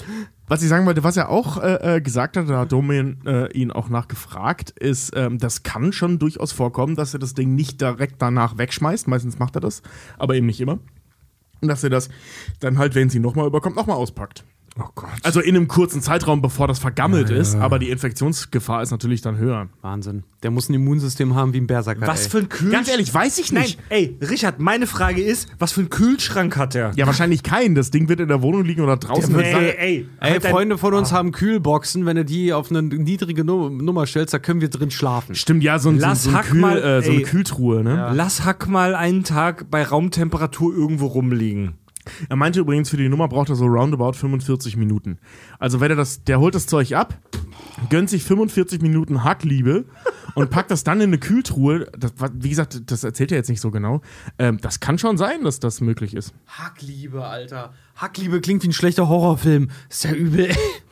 was 0.47 0.63
ich 0.63 0.69
sagen 0.69 0.85
wollte, 0.85 1.03
was 1.05 1.17
er 1.17 1.31
auch 1.31 1.63
äh, 1.63 1.97
äh, 1.97 2.01
gesagt 2.03 2.37
hat, 2.37 2.51
da 2.51 2.59
hat 2.59 2.73
Domin 2.73 3.17
äh, 3.25 3.51
ihn 3.53 3.71
auch 3.73 3.89
nachgefragt, 3.89 4.71
ist, 4.79 5.13
ähm, 5.17 5.39
das 5.39 5.63
kann 5.63 5.93
schon 5.93 6.19
durchaus 6.19 6.53
vorkommen, 6.53 6.97
dass 6.97 7.15
er 7.15 7.19
das 7.19 7.33
Ding 7.33 7.55
nicht 7.55 7.81
direkt 7.81 8.21
danach 8.21 8.59
wegschmeißt. 8.59 9.09
Meistens 9.09 9.39
macht 9.39 9.57
er 9.57 9.61
das, 9.61 9.81
aber 10.19 10.35
eben 10.35 10.47
nicht 10.47 10.61
immer. 10.61 10.79
Und 11.61 11.69
dass 11.69 11.85
er 11.85 11.91
das 11.91 12.09
dann 12.61 12.79
halt, 12.79 12.95
wenn 12.95 13.11
sie 13.11 13.19
nochmal 13.19 13.47
überkommt, 13.47 13.77
nochmal 13.77 13.97
auspackt. 13.97 14.45
Oh 14.79 14.85
Gott. 14.95 15.09
Also 15.23 15.41
in 15.41 15.57
einem 15.57 15.69
kurzen 15.69 16.03
Zeitraum, 16.03 16.43
bevor 16.43 16.69
das 16.69 16.79
vergammelt 16.79 17.31
ist, 17.31 17.55
aber 17.55 17.79
die 17.79 17.89
Infektionsgefahr 17.89 18.83
ist 18.83 18.91
natürlich 18.91 19.23
dann 19.23 19.39
höher. 19.39 19.69
Wahnsinn. 19.81 20.25
Der 20.43 20.51
muss 20.51 20.69
ein 20.69 20.75
Immunsystem 20.75 21.35
haben 21.35 21.55
wie 21.55 21.61
ein 21.61 21.67
Berserker. 21.67 22.07
Was 22.07 22.25
ey. 22.25 22.31
für 22.31 22.39
ein 22.39 22.49
Kühlschrank? 22.51 22.73
Ganz 22.73 22.89
ehrlich, 22.91 23.13
weiß 23.13 23.39
ich 23.39 23.53
Nein, 23.53 23.63
nicht. 23.63 23.79
ey, 23.89 24.19
Richard, 24.21 24.61
meine 24.61 24.87
Frage 24.87 25.23
ist, 25.23 25.49
was 25.59 25.73
für 25.73 25.81
ein 25.81 25.89
Kühlschrank 25.89 26.59
hat 26.59 26.75
er? 26.75 26.93
Ja, 26.95 27.07
wahrscheinlich 27.07 27.43
keinen. 27.43 27.75
Das 27.75 27.91
Ding 27.91 28.11
wird 28.11 28.21
in 28.21 28.29
der 28.29 28.43
Wohnung 28.43 28.65
liegen 28.65 28.83
oder 28.83 28.99
draußen. 28.99 29.35
ey, 29.41 29.53
Sa- 29.53 29.59
ey, 29.61 29.77
Ey, 29.79 30.07
halt 30.21 30.45
dein- 30.45 30.53
Freunde 30.53 30.77
von 30.79 30.93
uns 30.93 31.11
haben 31.11 31.33
Kühlboxen. 31.33 32.05
Wenn 32.05 32.17
du 32.17 32.25
die 32.27 32.53
auf 32.53 32.71
eine 32.71 32.83
niedrige 32.83 33.45
Nu- 33.45 33.71
Nummer 33.71 34.07
stellst, 34.07 34.35
da 34.35 34.39
können 34.39 34.61
wir 34.61 34.69
drin 34.69 34.91
schlafen. 34.91 35.35
Stimmt, 35.35 35.63
ja, 35.63 35.79
so, 35.79 35.89
ein, 35.89 35.99
so, 36.01 36.07
Lass 36.07 36.25
so, 36.25 36.31
ein 36.31 36.37
Hack 36.37 36.47
Kühl, 36.51 36.61
mal, 36.61 36.77
äh, 36.79 37.03
so 37.03 37.11
eine 37.13 37.21
ey. 37.21 37.25
Kühltruhe, 37.25 37.83
ne? 37.83 38.11
Lass 38.15 38.45
Hack 38.45 38.69
mal 38.69 38.95
einen 38.95 39.25
Tag 39.25 39.71
bei 39.71 39.83
Raumtemperatur 39.85 40.75
irgendwo 40.77 41.07
rumliegen. 41.07 41.75
Er 42.29 42.37
meinte 42.37 42.61
übrigens, 42.61 42.91
für 42.91 42.97
die 42.97 43.09
Nummer 43.09 43.29
braucht 43.29 43.49
er 43.49 43.57
so 43.57 43.67
roundabout 43.67 44.13
45 44.15 44.77
Minuten. 44.77 45.19
Also 45.59 45.81
wenn 45.81 45.91
er 45.91 45.97
das, 45.97 46.25
der 46.25 46.41
holt 46.41 46.55
das 46.55 46.67
Zeug 46.67 46.95
ab, 46.95 47.19
gönnt 47.91 48.11
sich 48.11 48.25
45 48.25 48.81
Minuten 48.83 49.25
Hackliebe 49.25 49.85
und 50.35 50.51
packt 50.51 50.71
das 50.71 50.85
dann 50.85 51.01
in 51.01 51.11
eine 51.11 51.19
Kühltruhe. 51.19 51.87
Das, 51.99 52.13
wie 52.35 52.49
gesagt, 52.49 52.91
das 52.91 53.05
erzählt 53.05 53.33
er 53.33 53.39
jetzt 53.39 53.49
nicht 53.49 53.61
so 53.61 53.71
genau. 53.71 54.03
Ähm, 54.39 54.59
das 54.61 54.81
kann 54.81 54.99
schon 54.99 55.17
sein, 55.17 55.45
dass 55.45 55.61
das 55.61 55.81
möglich 55.81 56.15
ist. 56.15 56.35
Hackliebe, 56.47 57.25
Alter. 57.25 57.73
Hackliebe 57.97 58.41
klingt 58.41 58.63
wie 58.63 58.69
ein 58.69 58.73
schlechter 58.73 59.09
Horrorfilm. 59.09 59.71
Ist 59.89 60.05
ja 60.05 60.13
übel. 60.13 60.51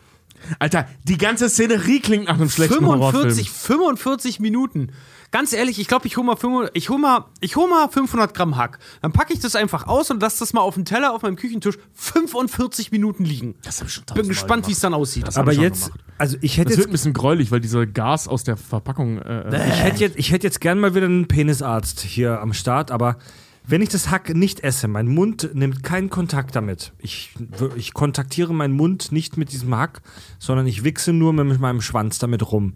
Alter, 0.59 0.87
die 1.05 1.19
ganze 1.19 1.49
Szenerie 1.49 2.01
klingt 2.01 2.27
nach 2.27 2.35
einem 2.35 2.49
schlechten 2.51 2.75
45, 2.75 3.51
45 3.51 4.41
Minuten. 4.41 4.93
Ganz 5.31 5.53
ehrlich, 5.53 5.81
ich 5.81 5.89
glaube, 5.89 6.07
ich 6.07 6.17
hole 6.17 6.27
mal, 6.27 6.37
500 6.37 6.71
ich 6.77 6.91
hol 6.91 6.99
mal, 6.99 7.25
ich 7.41 7.57
hol 7.57 7.69
mal 7.69 7.89
500 7.89 8.35
Gramm 8.35 8.57
Hack. 8.57 8.79
Dann 9.03 9.13
packe 9.13 9.33
ich 9.33 9.41
das 9.41 9.57
einfach 9.57 9.89
aus 9.89 10.11
und 10.13 10.23
lasse 10.23 10.39
das 10.39 10.53
mal 10.53 10.61
auf 10.61 10.75
den 10.75 10.85
Teller 10.85 11.13
auf 11.13 11.23
meinem 11.23 11.35
Küchentisch 11.35 11.77
45 11.95 12.93
Minuten 12.93 13.25
liegen. 13.25 13.57
Das 13.65 13.81
hab 13.81 13.89
ich 13.89 13.95
schon 13.95 14.05
Bin 14.15 14.29
gespannt, 14.29 14.69
wie 14.69 14.73
es 14.73 14.79
dann 14.79 14.95
aussieht. 14.95 15.27
Das 15.27 15.37
Aber 15.37 15.53
jetzt, 15.53 15.87
gemacht. 15.87 16.05
also 16.19 16.37
ich 16.41 16.57
hätte 16.57 16.69
Das 16.69 16.77
wird 16.77 16.79
jetzt, 16.79 16.89
ein 16.89 16.93
bisschen 16.93 17.13
gräulich, 17.15 17.51
weil 17.51 17.59
dieser 17.61 17.85
Gas 17.85 18.29
aus 18.29 18.45
der 18.45 18.57
Verpackung. 18.57 19.19
Äh, 19.19 19.69
ich 19.69 19.83
hätte 19.83 20.01
jetzt, 20.01 20.17
ich 20.17 20.31
hätte 20.31 20.47
jetzt 20.47 20.61
gern 20.61 20.79
mal 20.79 20.95
wieder 20.95 21.07
einen 21.07 21.27
Penisarzt 21.27 22.01
hier 22.01 22.41
am 22.41 22.53
Start, 22.53 22.93
aber 22.93 23.17
wenn 23.67 23.81
ich 23.81 23.89
das 23.89 24.11
Hack 24.11 24.35
nicht 24.35 24.61
esse, 24.61 24.89
mein 24.89 25.07
Mund 25.09 25.51
nimmt 25.55 25.83
keinen 25.83 26.11
Kontakt 26.11 26.55
damit. 26.55 26.93
Ich, 26.99 27.35
ich 27.77 27.95
kontaktiere 27.95 28.53
meinen 28.53 28.75
Mund 28.75 29.11
nicht 29.11 29.37
mit 29.37 29.53
diesem 29.53 29.75
Hack, 29.75 30.03
sondern 30.39 30.67
ich 30.67 30.85
wichse 30.85 31.13
nur 31.13 31.33
mit 31.33 31.61
meinem 31.61 31.81
Schwanz 31.81 32.19
damit 32.19 32.53
rum. 32.53 32.75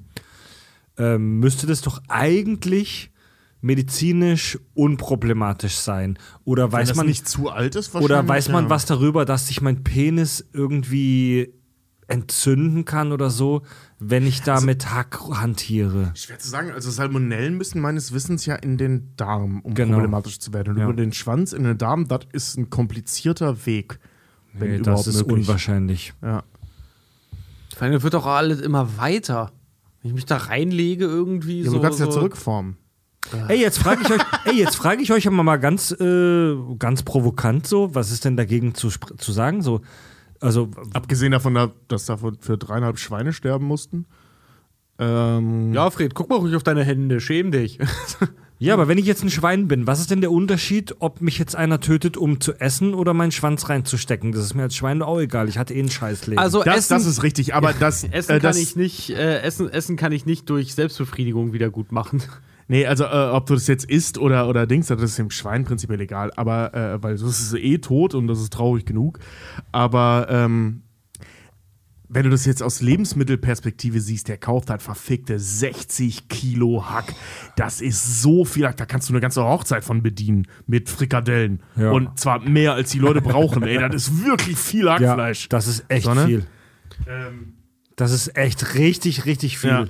Ähm, 0.96 1.40
müsste 1.40 1.66
das 1.66 1.82
doch 1.82 2.00
eigentlich 2.08 3.10
medizinisch 3.60 4.58
unproblematisch 4.74 5.76
sein? 5.76 6.18
Oder 6.44 6.72
weiß 6.72 6.88
das 6.88 6.96
man 6.96 7.06
nicht 7.06 7.28
zu 7.28 7.50
alt 7.50 7.74
ist, 7.74 7.94
Oder 7.94 8.26
weiß 8.26 8.48
man 8.48 8.64
ja. 8.64 8.70
was 8.70 8.86
darüber, 8.86 9.24
dass 9.24 9.48
sich 9.48 9.60
mein 9.60 9.84
Penis 9.84 10.48
irgendwie 10.52 11.52
entzünden 12.08 12.84
kann 12.84 13.12
oder 13.12 13.30
so, 13.30 13.62
wenn 13.98 14.26
ich 14.26 14.42
da 14.42 14.60
mit 14.60 14.90
Hack 14.92 15.20
hantiere? 15.30 16.10
Schwer 16.14 16.38
zu 16.38 16.48
sagen. 16.48 16.70
Also 16.72 16.90
Salmonellen 16.90 17.56
müssen 17.56 17.80
meines 17.80 18.12
Wissens 18.12 18.44
ja 18.46 18.54
in 18.56 18.76
den 18.78 19.12
Darm, 19.16 19.60
um 19.60 19.74
Genau. 19.74 19.94
problematisch 19.96 20.38
zu 20.40 20.52
werden. 20.52 20.70
Und 20.74 20.78
Ja. 20.78 20.84
über 20.84 20.94
den 20.94 21.12
Schwanz 21.12 21.52
in 21.52 21.64
den 21.64 21.78
Darm, 21.78 22.08
das 22.08 22.20
ist 22.32 22.56
ein 22.56 22.70
komplizierter 22.70 23.66
Weg. 23.66 23.98
Wenn 24.54 24.70
Nee, 24.70 24.76
überhaupt 24.78 25.06
das 25.06 25.14
ist 25.14 25.26
möglich. 25.26 25.46
unwahrscheinlich. 25.46 26.12
Ja. 26.22 26.42
Vor 27.76 27.82
allem 27.86 28.02
wird 28.02 28.14
doch 28.14 28.26
alles 28.26 28.60
immer 28.60 28.96
weiter. 28.98 29.52
Wenn 30.02 30.10
ich 30.10 30.14
mich 30.14 30.26
da 30.26 30.36
reinlege 30.38 31.04
irgendwie 31.04 31.62
ja 31.62 31.70
so. 31.70 31.76
du 31.76 31.82
kannst 31.82 32.00
ja 32.00 32.06
so 32.06 32.12
zurückformen. 32.12 32.76
Ey, 33.48 33.60
jetzt 33.60 33.78
frage 33.78 34.00
ich 34.02 34.10
euch, 34.10 34.20
ey, 34.46 34.54
jetzt 34.58 34.76
frage 34.76 35.02
ich 35.02 35.12
euch 35.12 35.26
aber 35.26 35.42
mal 35.42 35.58
ganz, 35.58 35.90
äh, 35.90 36.56
ganz 36.78 37.02
provokant 37.02 37.66
so, 37.66 37.94
was 37.94 38.10
ist 38.10 38.24
denn 38.24 38.36
dagegen 38.38 38.74
zu, 38.74 38.88
zu 38.90 39.32
sagen? 39.32 39.60
So, 39.60 39.82
also, 40.40 40.68
Abgesehen 40.92 41.32
davon, 41.32 41.54
da- 41.54 41.72
dass 41.88 42.06
da 42.06 42.16
für 42.16 42.58
dreieinhalb 42.58 42.98
Schweine 42.98 43.32
sterben 43.32 43.66
mussten. 43.66 44.06
Ähm, 44.98 45.72
Ja, 45.72 45.90
Fred, 45.90 46.14
guck 46.14 46.28
mal 46.28 46.36
ruhig 46.38 46.54
auf 46.56 46.62
deine 46.62 46.84
Hände, 46.84 47.20
schäm 47.20 47.52
dich. 47.52 47.78
ja, 48.58 48.74
aber 48.74 48.88
wenn 48.88 48.98
ich 48.98 49.06
jetzt 49.06 49.22
ein 49.22 49.30
Schwein 49.30 49.68
bin, 49.68 49.86
was 49.86 50.00
ist 50.00 50.10
denn 50.10 50.20
der 50.20 50.32
Unterschied, 50.32 50.96
ob 50.98 51.20
mich 51.20 51.38
jetzt 51.38 51.54
einer 51.54 51.80
tötet, 51.80 52.16
um 52.16 52.40
zu 52.40 52.54
essen 52.54 52.94
oder 52.94 53.14
meinen 53.14 53.30
Schwanz 53.30 53.68
reinzustecken? 53.68 54.32
Das 54.32 54.42
ist 54.42 54.54
mir 54.54 54.62
als 54.64 54.74
Schwein 54.74 55.00
auch 55.02 55.20
egal. 55.20 55.48
Ich 55.48 55.56
hatte 55.58 55.74
eh 55.74 55.80
ein 55.80 55.90
Scheißleben. 55.90 56.38
Also 56.42 56.64
das, 56.64 56.78
Essen, 56.78 56.94
das 56.94 57.06
ist 57.06 57.22
richtig, 57.22 57.54
aber 57.54 57.72
das, 57.72 58.02
Essen 58.04 58.30
äh, 58.30 58.34
kann 58.34 58.42
das 58.42 58.58
ich 58.58 58.74
nicht, 58.74 59.10
äh, 59.10 59.40
Essen, 59.42 59.70
Essen 59.70 59.96
kann 59.96 60.10
ich 60.12 60.26
nicht 60.26 60.50
durch 60.50 60.74
Selbstbefriedigung 60.74 61.52
wieder 61.52 61.70
gut 61.70 61.92
machen. 61.92 62.22
Nee, 62.68 62.86
also 62.86 63.04
äh, 63.04 63.30
ob 63.32 63.46
du 63.46 63.54
das 63.54 63.66
jetzt 63.66 63.86
isst 63.86 64.18
oder, 64.18 64.46
oder 64.48 64.66
Dings, 64.66 64.88
das 64.88 65.00
ist 65.00 65.18
dem 65.18 65.30
Schwein 65.30 65.64
prinzipiell 65.64 66.00
egal. 66.00 66.30
Aber, 66.36 66.74
äh, 66.74 67.02
weil 67.02 67.12
das 67.16 67.22
ist 67.22 67.54
eh 67.54 67.78
tot 67.78 68.14
und 68.14 68.26
das 68.28 68.40
ist 68.40 68.52
traurig 68.52 68.84
genug. 68.84 69.18
Aber 69.72 70.26
ähm, 70.30 70.82
wenn 72.10 72.24
du 72.24 72.30
das 72.30 72.46
jetzt 72.46 72.62
aus 72.62 72.80
Lebensmittelperspektive 72.80 74.00
siehst, 74.00 74.28
der 74.28 74.38
kauft 74.38 74.70
halt 74.70 74.82
verfickte 74.82 75.38
60 75.38 76.28
Kilo 76.28 76.84
Hack. 76.88 77.14
Das 77.56 77.80
ist 77.80 78.22
so 78.22 78.44
viel 78.44 78.66
Hack, 78.66 78.76
da 78.78 78.86
kannst 78.86 79.08
du 79.08 79.12
eine 79.12 79.20
ganze 79.20 79.44
Hochzeit 79.44 79.84
von 79.84 80.02
bedienen 80.02 80.46
mit 80.66 80.88
Frikadellen. 80.88 81.62
Ja. 81.76 81.90
Und 81.90 82.18
zwar 82.18 82.40
mehr, 82.40 82.72
als 82.74 82.90
die 82.90 82.98
Leute 82.98 83.20
brauchen. 83.20 83.62
Ey, 83.62 83.78
das 83.78 84.08
ist 84.08 84.24
wirklich 84.24 84.56
viel 84.56 84.86
ja, 84.86 84.92
Hackfleisch. 84.92 85.48
das 85.48 85.66
ist 85.68 85.84
echt 85.88 86.04
So, 86.04 86.14
ne? 86.14 86.26
viel. 86.26 86.46
Ähm, 87.06 87.54
Das 87.96 88.12
ist 88.12 88.36
echt 88.36 88.74
richtig, 88.74 89.26
richtig 89.26 89.58
viel. 89.58 89.70
Ja. 89.70 89.84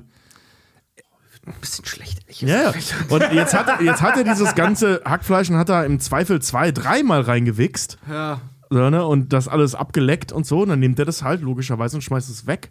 Ein 1.48 1.60
bisschen 1.60 1.84
schlecht. 1.84 2.20
Ja, 2.40 2.70
ja. 2.70 2.72
Und 3.08 3.32
jetzt 3.32 3.54
hat, 3.54 3.68
er- 3.68 3.82
jetzt 3.82 4.02
hat 4.02 4.16
er 4.16 4.24
dieses 4.24 4.54
ganze 4.54 5.00
Hackfleisch 5.04 5.50
und 5.50 5.56
hat 5.56 5.68
da 5.68 5.84
im 5.84 5.98
Zweifel 6.00 6.40
zwei, 6.42 6.70
dreimal 6.72 7.22
reingewichst. 7.22 7.98
ja. 8.08 8.40
So, 8.70 8.90
ne? 8.90 9.02
Und 9.06 9.32
das 9.32 9.48
alles 9.48 9.74
abgeleckt 9.74 10.30
und 10.30 10.44
so. 10.46 10.60
Und 10.60 10.68
dann 10.68 10.78
nimmt 10.80 10.98
er 10.98 11.06
das 11.06 11.22
halt 11.22 11.40
logischerweise 11.40 11.96
und 11.96 12.02
schmeißt 12.02 12.28
es 12.28 12.46
weg. 12.46 12.70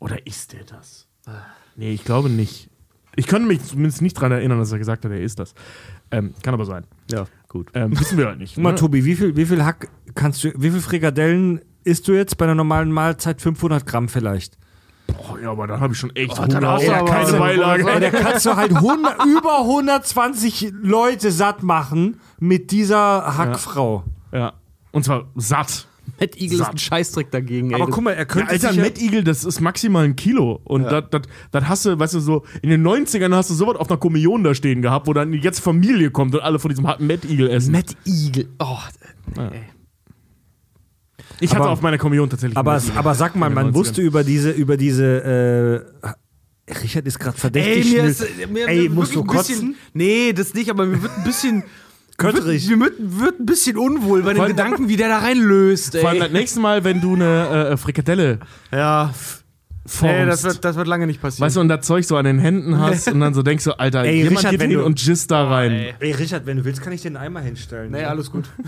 Oder 0.00 0.26
isst 0.26 0.54
er 0.54 0.64
das? 0.64 1.06
Nee, 1.76 1.92
ich 1.92 2.04
glaube 2.04 2.28
nicht. 2.28 2.68
Ich 3.14 3.28
könnte 3.28 3.46
mich 3.46 3.62
zumindest 3.64 4.02
nicht 4.02 4.16
daran 4.16 4.32
erinnern, 4.32 4.58
dass 4.58 4.72
er 4.72 4.78
gesagt 4.78 5.04
hat, 5.04 5.12
er 5.12 5.20
isst 5.20 5.38
das. 5.38 5.54
Ähm, 6.10 6.34
kann 6.42 6.52
aber 6.52 6.64
sein. 6.64 6.82
Ja, 7.12 7.26
gut. 7.46 7.70
Ähm, 7.74 7.96
wissen 8.00 8.18
wir 8.18 8.26
halt 8.26 8.38
nicht. 8.40 8.56
Guck 8.56 8.64
mal, 8.64 8.70
ne? 8.72 8.76
Tobi, 8.76 9.04
wie 9.04 9.14
viel, 9.14 9.36
wie 9.36 9.46
viel 9.46 9.64
Hack 9.64 9.88
kannst 10.16 10.42
du, 10.42 10.50
wie 10.60 10.70
viel 10.72 10.80
Frikadellen 10.80 11.60
isst 11.84 12.08
du 12.08 12.12
jetzt 12.14 12.36
bei 12.36 12.46
einer 12.46 12.56
normalen 12.56 12.90
Mahlzeit? 12.90 13.40
500 13.40 13.86
Gramm 13.86 14.08
vielleicht. 14.08 14.57
Boah, 15.08 15.38
ja, 15.42 15.50
aber 15.50 15.66
dann 15.66 15.80
habe 15.80 15.92
ich 15.94 15.98
schon 15.98 16.14
echt 16.14 16.36
dann 16.38 16.54
Hunger. 16.54 16.72
hast 16.72 16.86
du 16.86 16.92
aber- 16.92 17.10
keine 17.10 17.32
Beilage. 17.38 17.90
Ey, 17.90 18.00
da 18.00 18.10
kannst 18.10 18.46
du 18.46 18.54
halt 18.56 18.72
100, 18.74 19.24
über 19.38 19.60
120 19.60 20.72
Leute 20.82 21.30
satt 21.32 21.62
machen 21.62 22.20
mit 22.38 22.70
dieser 22.70 23.36
Hackfrau. 23.36 24.04
Ja. 24.32 24.52
Und 24.92 25.04
zwar 25.04 25.24
satt. 25.34 25.86
Matt 26.20 26.36
Eagle 26.36 26.52
ist 26.54 26.58
Satt. 26.58 26.74
ein 26.74 26.78
Scheißdreck 26.78 27.30
dagegen. 27.30 27.74
Aber 27.74 27.84
ey. 27.84 27.90
guck 27.90 28.02
mal, 28.02 28.12
er 28.12 28.18
Ja, 28.20 28.24
könnte 28.24 28.50
Alter, 28.50 28.72
ja, 28.72 28.82
Mad 28.82 29.00
Eagle, 29.00 29.22
das 29.22 29.44
ist 29.44 29.60
maximal 29.60 30.04
ein 30.04 30.16
Kilo. 30.16 30.58
Und 30.64 30.84
das 30.84 31.04
das 31.10 31.22
das 31.52 31.64
hast 31.68 31.84
du, 31.84 31.98
weißt 31.98 32.14
du, 32.14 32.20
so, 32.20 32.44
in 32.62 32.70
den 32.70 32.82
90ern 32.86 33.34
hast 33.34 33.50
du 33.50 33.54
sowas 33.54 33.76
auf 33.76 33.88
einer 33.90 33.98
Kommunion 33.98 34.42
da 34.42 34.54
stehen 34.54 34.82
gehabt, 34.82 35.06
wo 35.06 35.12
dann 35.12 35.32
jetzt 35.34 35.60
Familie 35.60 36.10
kommt 36.10 36.34
und 36.34 36.40
alle 36.40 36.58
von 36.58 36.70
diesem 36.70 36.86
harten 36.86 37.06
Mad 37.06 37.28
Eagle 37.28 37.50
essen. 37.50 37.72
Matt 37.72 37.94
Eagle. 38.06 38.48
Oh, 38.58 38.78
ey. 39.36 39.60
Ich 41.40 41.50
hatte 41.50 41.62
Aber- 41.62 41.70
auf 41.72 41.80
meiner 41.82 41.98
Kommunion 41.98 42.28
tatsächlich. 42.30 42.56
aber, 42.56 42.80
aber 42.94 43.14
sag 43.14 43.36
mal, 43.36 43.50
man 43.50 43.68
90ern. 43.70 43.74
wusste 43.74 44.02
über 44.02 44.24
diese, 44.24 44.50
über 44.50 44.76
diese, 44.76 45.84
äh, 46.04 46.72
Richard 46.82 47.06
ist 47.06 47.18
gerade 47.18 47.36
Ey, 47.36 47.40
verdächtig 47.40 47.84
mir 47.92 47.98
schnell. 48.00 48.10
ist, 48.10 48.50
mir, 48.50 48.68
Ey, 48.68 48.88
mir 48.88 48.90
musst 48.94 49.14
du 49.14 49.20
ein 49.22 49.26
bisschen, 49.26 49.36
kotzen? 49.56 49.76
Nee, 49.94 50.32
das 50.34 50.52
nicht, 50.54 50.68
aber 50.70 50.84
mir 50.86 51.02
wird 51.02 51.12
ein 51.16 51.24
bisschen. 51.24 51.62
Kötterich. 52.18 52.68
Mir 52.68 52.80
wird, 52.80 52.94
wird 52.98 53.38
ein 53.40 53.46
bisschen 53.46 53.76
unwohl 53.78 54.22
bei 54.24 54.34
den 54.34 54.44
Gedanken, 54.44 54.88
wie 54.88 54.96
der 54.96 55.08
da 55.08 55.18
reinlöst, 55.18 55.96
Vor 55.98 56.08
allem 56.08 56.16
ey. 56.20 56.24
das 56.24 56.32
nächste 56.32 56.58
Mal, 56.58 56.82
wenn 56.82 57.00
du 57.00 57.14
eine 57.14 57.68
äh, 57.70 57.76
Frikadelle 57.76 58.40
Ja, 58.72 59.14
formst. 59.88 60.14
nee, 60.16 60.26
das 60.26 60.44
wird, 60.44 60.64
das 60.64 60.76
wird 60.76 60.86
lange 60.86 61.06
nicht 61.06 61.20
passieren. 61.20 61.46
Weißt 61.46 61.56
du, 61.56 61.60
und 61.60 61.68
das 61.68 61.84
Zeug 61.86 62.04
so 62.04 62.16
an 62.16 62.24
den 62.24 62.38
Händen 62.38 62.78
hast 62.78 63.08
und 63.12 63.20
dann 63.20 63.34
so 63.34 63.42
denkst 63.42 63.64
du, 63.64 63.72
Alter, 63.78 64.04
Ey, 64.04 64.18
jemand 64.18 64.38
Richard, 64.38 64.50
geht 64.52 64.60
wenn 64.60 64.70
hin 64.70 64.78
du- 64.78 64.84
und 64.84 64.98
gisst 64.98 65.30
da 65.30 65.48
rein. 65.48 65.72
ey. 65.72 65.94
Ey, 65.98 66.12
Richard, 66.12 66.46
wenn 66.46 66.58
du 66.58 66.64
willst, 66.64 66.80
kann 66.82 66.92
ich 66.92 67.02
den 67.02 67.16
Eimer 67.16 67.40
hinstellen. 67.40 67.90
Nee, 67.90 68.04
alles 68.04 68.30
gut. 68.30 68.44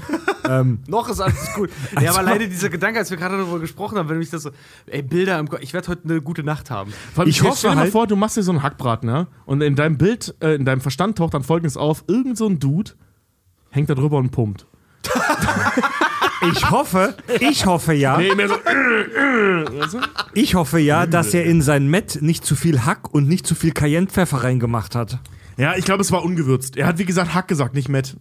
Ähm, 0.48 0.80
Noch 0.88 1.08
ist 1.08 1.20
alles 1.20 1.52
gut. 1.54 1.70
Ja, 2.02 2.10
aber 2.12 2.22
leider 2.24 2.46
dieser 2.48 2.70
Gedanke, 2.70 2.98
als 2.98 3.10
wir 3.10 3.16
gerade 3.18 3.36
darüber 3.36 3.60
gesprochen 3.60 3.98
haben, 3.98 4.08
wenn 4.08 4.18
mich 4.18 4.30
das 4.30 4.42
so, 4.42 4.50
ey, 4.86 5.00
Bilder 5.02 5.38
im 5.38 5.48
Kopf, 5.48 5.60
ich 5.62 5.72
werde 5.74 5.86
heute 5.86 6.02
eine 6.08 6.20
gute 6.22 6.42
Nacht 6.42 6.70
haben. 6.70 6.92
Allem, 7.14 7.28
Ich 7.28 7.36
stell- 7.36 7.50
hoffe 7.50 7.58
stell 7.58 7.70
dir 7.70 7.76
mal 7.76 7.82
halt- 7.82 7.92
vor, 7.92 8.06
du 8.08 8.16
machst 8.16 8.36
dir 8.36 8.42
so 8.42 8.50
einen 8.50 8.62
Hackbraten, 8.64 9.08
ja? 9.08 9.28
Und 9.44 9.60
in 9.60 9.76
deinem 9.76 9.96
Bild, 9.96 10.34
äh, 10.40 10.54
in 10.56 10.64
deinem 10.64 10.80
Verstand 10.80 11.18
taucht 11.18 11.34
dann 11.34 11.44
folgendes 11.44 11.76
auf: 11.76 12.02
irgend 12.08 12.36
so 12.36 12.48
ein 12.48 12.58
Dude 12.58 12.92
hängt 13.70 13.90
da 13.90 13.94
drüber 13.94 14.16
und 14.16 14.30
pumpt. 14.30 14.66
Ich 16.42 16.70
hoffe, 16.70 17.16
ich 17.40 17.66
hoffe 17.66 17.92
ja, 17.92 18.16
Nee, 18.18 18.34
mehr 18.34 18.48
so, 18.48 18.54
weißt 18.54 19.94
du? 19.94 19.98
ich 20.34 20.54
hoffe 20.54 20.78
ja, 20.78 21.06
dass 21.06 21.34
er 21.34 21.44
in 21.44 21.62
sein 21.62 21.88
Met 21.88 22.22
nicht 22.22 22.44
zu 22.44 22.56
viel 22.56 22.84
Hack 22.84 23.12
und 23.12 23.28
nicht 23.28 23.46
zu 23.46 23.54
viel 23.54 23.72
Cayennepfeffer 23.72 24.42
reingemacht 24.44 24.94
hat. 24.94 25.18
Ja, 25.56 25.76
ich 25.76 25.84
glaube, 25.84 26.00
es 26.02 26.10
war 26.12 26.24
ungewürzt. 26.24 26.76
Er 26.76 26.86
hat, 26.86 26.98
wie 26.98 27.04
gesagt, 27.04 27.34
Hack 27.34 27.48
gesagt, 27.48 27.74
nicht 27.74 27.88
Matt. 27.88 28.16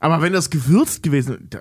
Aber 0.00 0.22
wenn 0.22 0.32
das 0.32 0.50
gewürzt 0.50 1.02
gewesen 1.02 1.46
da, 1.50 1.60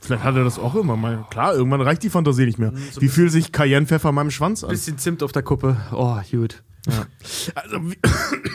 vielleicht 0.00 0.24
hat 0.24 0.34
er 0.34 0.44
das 0.44 0.58
auch 0.58 0.74
irgendwann 0.74 1.00
mal. 1.00 1.24
Klar, 1.30 1.54
irgendwann 1.54 1.80
reicht 1.80 2.02
die 2.02 2.10
Fantasie 2.10 2.46
nicht 2.46 2.58
mehr. 2.58 2.72
wie 2.98 3.08
fühlt 3.08 3.30
sich 3.30 3.52
Cayennepfeffer 3.52 4.08
an 4.08 4.14
meinem 4.14 4.30
Schwanz 4.30 4.64
an? 4.64 4.70
Bisschen 4.70 4.98
Zimt 4.98 5.22
auf 5.22 5.32
der 5.32 5.42
Kuppe. 5.42 5.76
Oh, 5.92 6.18
gut. 6.30 6.62
Also, 7.54 7.78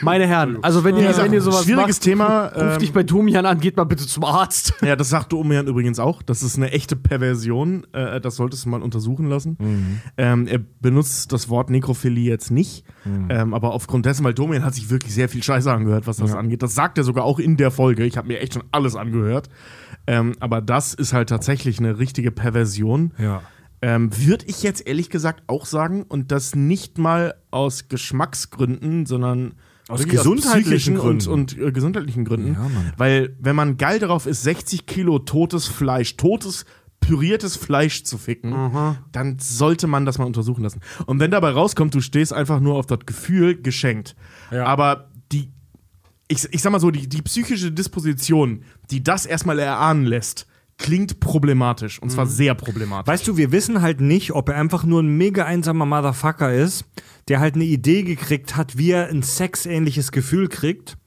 Meine 0.01 0.27
Herren, 0.27 0.57
also 0.61 0.83
wenn 0.83 0.97
ihr, 0.97 1.15
wenn 1.15 1.31
ihr 1.31 1.41
sowas 1.41 1.63
schwieriges 1.63 1.97
macht, 1.97 2.03
Thema. 2.03 2.47
ruft 2.47 2.73
ähm, 2.73 2.79
dich 2.79 2.91
bei 2.91 3.03
Domian 3.03 3.45
an, 3.45 3.59
geht 3.59 3.77
mal 3.77 3.85
bitte 3.85 4.05
zum 4.05 4.23
Arzt. 4.25 4.73
Ja, 4.87 4.95
das 4.95 5.09
sagt 5.09 5.33
Domian 5.33 5.67
übrigens 5.67 5.99
auch. 5.99 6.21
Das 6.21 6.43
ist 6.43 6.55
eine 6.57 6.71
echte 6.71 6.95
Perversion. 6.95 7.85
Äh, 7.93 8.21
das 8.21 8.35
solltest 8.35 8.65
du 8.65 8.69
mal 8.69 8.81
untersuchen 8.81 9.27
lassen. 9.27 10.01
Ähm, 10.17 10.47
er 10.47 10.59
benutzt 10.59 11.31
das 11.33 11.49
Wort 11.49 11.69
Nekrophilie 11.69 12.29
jetzt 12.29 12.51
nicht. 12.51 12.85
Ähm, 13.29 13.53
aber 13.53 13.73
aufgrund 13.73 14.05
dessen, 14.05 14.23
weil 14.23 14.33
Domian 14.33 14.63
hat 14.63 14.75
sich 14.75 14.89
wirklich 14.89 15.13
sehr 15.13 15.29
viel 15.29 15.43
Scheiße 15.43 15.71
angehört, 15.71 16.07
was 16.07 16.17
das 16.17 16.33
angeht. 16.33 16.61
Das 16.63 16.75
sagt 16.75 16.97
er 16.97 17.03
sogar 17.03 17.23
auch 17.23 17.39
in 17.39 17.57
der 17.57 17.71
Folge. 17.71 18.05
Ich 18.05 18.17
habe 18.17 18.27
mir 18.27 18.39
echt 18.39 18.53
schon 18.53 18.63
alles 18.71 18.95
angehört. 18.95 19.49
Aber 20.39 20.61
das 20.61 20.93
ist 20.93 21.13
halt 21.13 21.29
tatsächlich 21.29 21.79
eine 21.79 21.99
richtige 21.99 22.31
Perversion. 22.31 23.13
Ja. 23.17 23.41
Ähm, 23.81 24.09
Würde 24.25 24.45
ich 24.47 24.63
jetzt 24.63 24.87
ehrlich 24.87 25.09
gesagt 25.09 25.43
auch 25.47 25.65
sagen. 25.65 26.03
Und 26.03 26.31
das 26.31 26.55
nicht 26.55 26.97
mal 26.97 27.35
aus 27.51 27.89
Geschmacksgründen, 27.89 29.05
sondern 29.05 29.53
Aus 29.87 30.05
gesundheitlichen 30.05 30.63
psychischen 30.63 30.95
Gründen. 30.95 31.29
Und, 31.29 31.57
und 31.57 31.67
äh, 31.67 31.71
gesundheitlichen 31.71 32.25
Gründen. 32.25 32.53
Ja. 32.53 32.69
Weil, 32.97 33.35
wenn 33.39 33.55
man 33.55 33.77
geil 33.77 33.99
darauf 33.99 34.25
ist, 34.25 34.43
60 34.43 34.85
Kilo 34.85 35.19
totes 35.19 35.67
Fleisch, 35.67 36.17
totes, 36.17 36.65
püriertes 36.99 37.55
Fleisch 37.55 38.03
zu 38.03 38.17
ficken, 38.17 38.53
dann 39.11 39.37
sollte 39.39 39.87
man 39.87 40.05
das 40.05 40.17
mal 40.17 40.25
untersuchen 40.25 40.63
lassen. 40.63 40.81
Und 41.05 41.19
wenn 41.19 41.31
dabei 41.31 41.51
rauskommt, 41.51 41.93
du 41.93 42.01
stehst 42.01 42.33
einfach 42.33 42.59
nur 42.59 42.75
auf 42.75 42.87
das 42.87 42.99
Gefühl, 43.05 43.61
geschenkt. 43.61 44.15
Ja. 44.51 44.65
Aber 44.65 45.09
die, 45.31 45.51
ich, 46.27 46.47
ich 46.51 46.61
sag 46.61 46.71
mal 46.71 46.79
so, 46.79 46.91
die, 46.91 47.07
die 47.07 47.21
psychische 47.21 47.71
Disposition, 47.71 48.63
die 48.89 49.03
das 49.03 49.25
erstmal 49.25 49.59
erahnen 49.59 50.05
lässt, 50.05 50.47
klingt 50.77 51.19
problematisch. 51.19 52.01
Und 52.01 52.11
zwar 52.11 52.27
sehr 52.27 52.55
problematisch. 52.55 53.07
Weißt 53.11 53.27
du, 53.27 53.37
wir 53.37 53.51
wissen 53.51 53.81
halt 53.81 53.99
nicht, 53.99 54.31
ob 54.31 54.49
er 54.49 54.55
einfach 54.55 54.83
nur 54.83 55.01
ein 55.01 55.17
mega 55.17 55.45
einsamer 55.45 55.85
Motherfucker 55.85 56.53
ist, 56.53 56.85
der 57.27 57.39
halt 57.39 57.55
eine 57.55 57.65
Idee 57.65 58.03
gekriegt 58.03 58.55
hat, 58.55 58.77
wie 58.77 58.91
er 58.91 59.07
ein 59.07 59.23
sexähnliches 59.23 60.11
Gefühl 60.11 60.47
kriegt. 60.47 60.97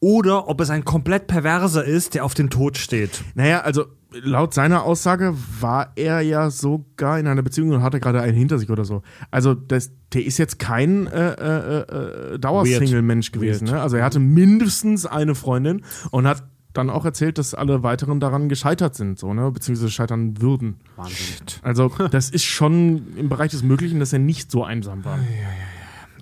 Oder 0.00 0.48
ob 0.48 0.60
es 0.60 0.68
ein 0.68 0.84
komplett 0.84 1.28
Perverser 1.28 1.84
ist, 1.84 2.14
der 2.14 2.26
auf 2.26 2.34
den 2.34 2.50
Tod 2.50 2.76
steht. 2.76 3.24
Naja, 3.34 3.62
also 3.62 3.86
laut 4.22 4.52
seiner 4.52 4.84
Aussage 4.84 5.34
war 5.60 5.92
er 5.96 6.20
ja 6.20 6.50
sogar 6.50 7.18
in 7.18 7.26
einer 7.26 7.42
Beziehung 7.42 7.70
und 7.70 7.82
hatte 7.82 8.00
gerade 8.00 8.20
einen 8.20 8.36
hinter 8.36 8.58
sich 8.58 8.70
oder 8.70 8.84
so. 8.84 9.02
Also 9.30 9.54
das, 9.54 9.92
der 10.12 10.24
ist 10.24 10.38
jetzt 10.38 10.58
kein 10.58 11.06
äh, 11.06 11.32
äh, 11.32 12.34
äh, 12.34 12.38
Dauersingle-Mensch 12.38 13.32
gewesen. 13.32 13.68
Ne? 13.68 13.80
Also 13.80 13.96
er 13.96 14.04
hatte 14.04 14.20
mindestens 14.20 15.06
eine 15.06 15.34
Freundin 15.34 15.84
und 16.10 16.26
hat 16.26 16.44
dann 16.74 16.90
auch 16.90 17.04
erzählt, 17.04 17.38
dass 17.38 17.54
alle 17.54 17.82
weiteren 17.82 18.20
daran 18.20 18.48
gescheitert 18.48 18.94
sind, 18.94 19.18
so, 19.18 19.32
ne? 19.32 19.50
beziehungsweise 19.50 19.90
scheitern 19.90 20.40
würden. 20.42 20.76
Wahnsinn. 20.96 21.16
Also 21.62 21.90
das 22.10 22.30
ist 22.30 22.44
schon 22.44 23.16
im 23.16 23.28
Bereich 23.28 23.52
des 23.52 23.62
Möglichen, 23.62 24.00
dass 24.00 24.12
er 24.12 24.18
nicht 24.18 24.50
so 24.50 24.64
einsam 24.64 25.04
war. 25.04 25.18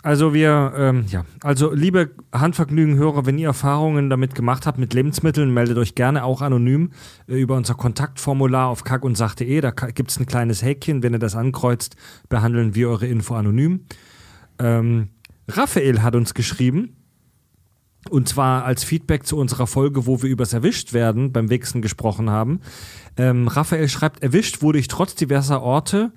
Also 0.05 0.35
wir, 0.35 0.73
ähm, 0.77 1.05
ja, 1.09 1.25
also 1.43 1.73
liebe 1.73 2.11
Handvergnügen-Hörer, 2.33 3.25
wenn 3.25 3.38
ihr 3.38 3.47
Erfahrungen 3.47 4.11
damit 4.11 4.35
gemacht 4.35 4.67
habt 4.67 4.77
mit 4.79 4.95
Lebensmitteln, 4.95 5.55
meldet 5.55 5.79
euch 5.79 5.95
gerne 5.95 6.25
auch 6.25 6.43
anonym 6.43 6.91
äh, 7.29 7.41
über 7.41 7.57
unser 7.57 7.75
Kontaktformular 7.75 8.69
auf 8.69 8.83
kackundsach.de. 8.83 9.61
Da 9.61 9.71
gibt 9.71 10.11
es 10.11 10.19
ein 10.19 10.27
kleines 10.27 10.62
Häkchen, 10.62 11.05
wenn 11.05 11.12
ihr 11.12 11.21
das 11.21 11.37
ankreuzt, 11.37 11.95
behandeln 12.29 12.75
wir 12.75 12.88
eure 12.88 13.07
Info 13.07 13.35
anonym. 13.35 13.85
Ähm, 14.59 15.11
Raphael 15.49 16.03
hat 16.03 16.17
uns 16.17 16.35
geschrieben, 16.35 16.97
und 18.11 18.29
zwar 18.29 18.65
als 18.65 18.85
Feedback 18.85 19.27
zu 19.27 19.37
unserer 19.37 19.67
Folge, 19.67 20.07
wo 20.07 20.23
wir 20.23 20.31
übers 20.31 20.53
Erwischtwerden 20.53 21.33
beim 21.33 21.51
Wichsen 21.51 21.83
gesprochen 21.83 22.31
haben. 22.31 22.61
Ähm, 23.17 23.49
Raphael 23.49 23.88
schreibt, 23.88 24.23
erwischt 24.23 24.62
wurde 24.62 24.79
ich 24.79 24.88
trotz 24.88 25.15
diverser 25.15 25.62
Orte, 25.62 26.12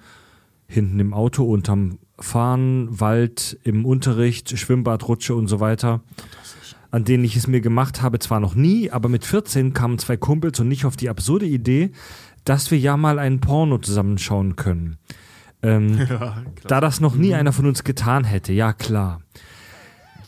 hinten 0.68 1.00
im 1.00 1.14
Auto, 1.14 1.44
unterm 1.44 2.00
Fahren, 2.20 3.00
Wald, 3.00 3.60
im 3.64 3.86
Unterricht, 3.86 4.58
Schwimmbad, 4.58 5.08
Rutsche 5.08 5.36
und 5.36 5.48
so 5.48 5.60
weiter, 5.60 6.02
an 6.92 7.04
denen 7.04 7.24
ich 7.24 7.36
es 7.36 7.48
mir 7.48 7.62
gemacht 7.62 8.02
habe, 8.02 8.20
zwar 8.20 8.40
noch 8.40 8.56
nie, 8.56 8.90
aber 8.90 9.10
mit 9.10 9.26
14 9.26 9.74
kamen 9.74 10.00
zwei 10.00 10.18
Kumpels 10.18 10.60
und 10.60 10.68
nicht 10.68 10.86
auf 10.86 10.96
die 10.96 11.10
absurde 11.10 11.46
Idee, 11.46 11.92
dass 12.46 12.72
wir 12.72 12.80
ja 12.80 12.96
mal 12.96 13.20
einen 13.20 13.42
Porno 13.42 13.78
zusammenschauen 13.78 14.56
können. 14.56 14.98
Ähm, 15.62 16.08
da 16.68 16.82
das 16.82 17.00
noch 17.00 17.16
nie 17.16 17.34
einer 17.34 17.52
von 17.52 17.66
uns 17.66 17.84
getan 17.84 18.24
hätte, 18.24 18.54
ja 18.54 18.74
klar. 18.74 19.22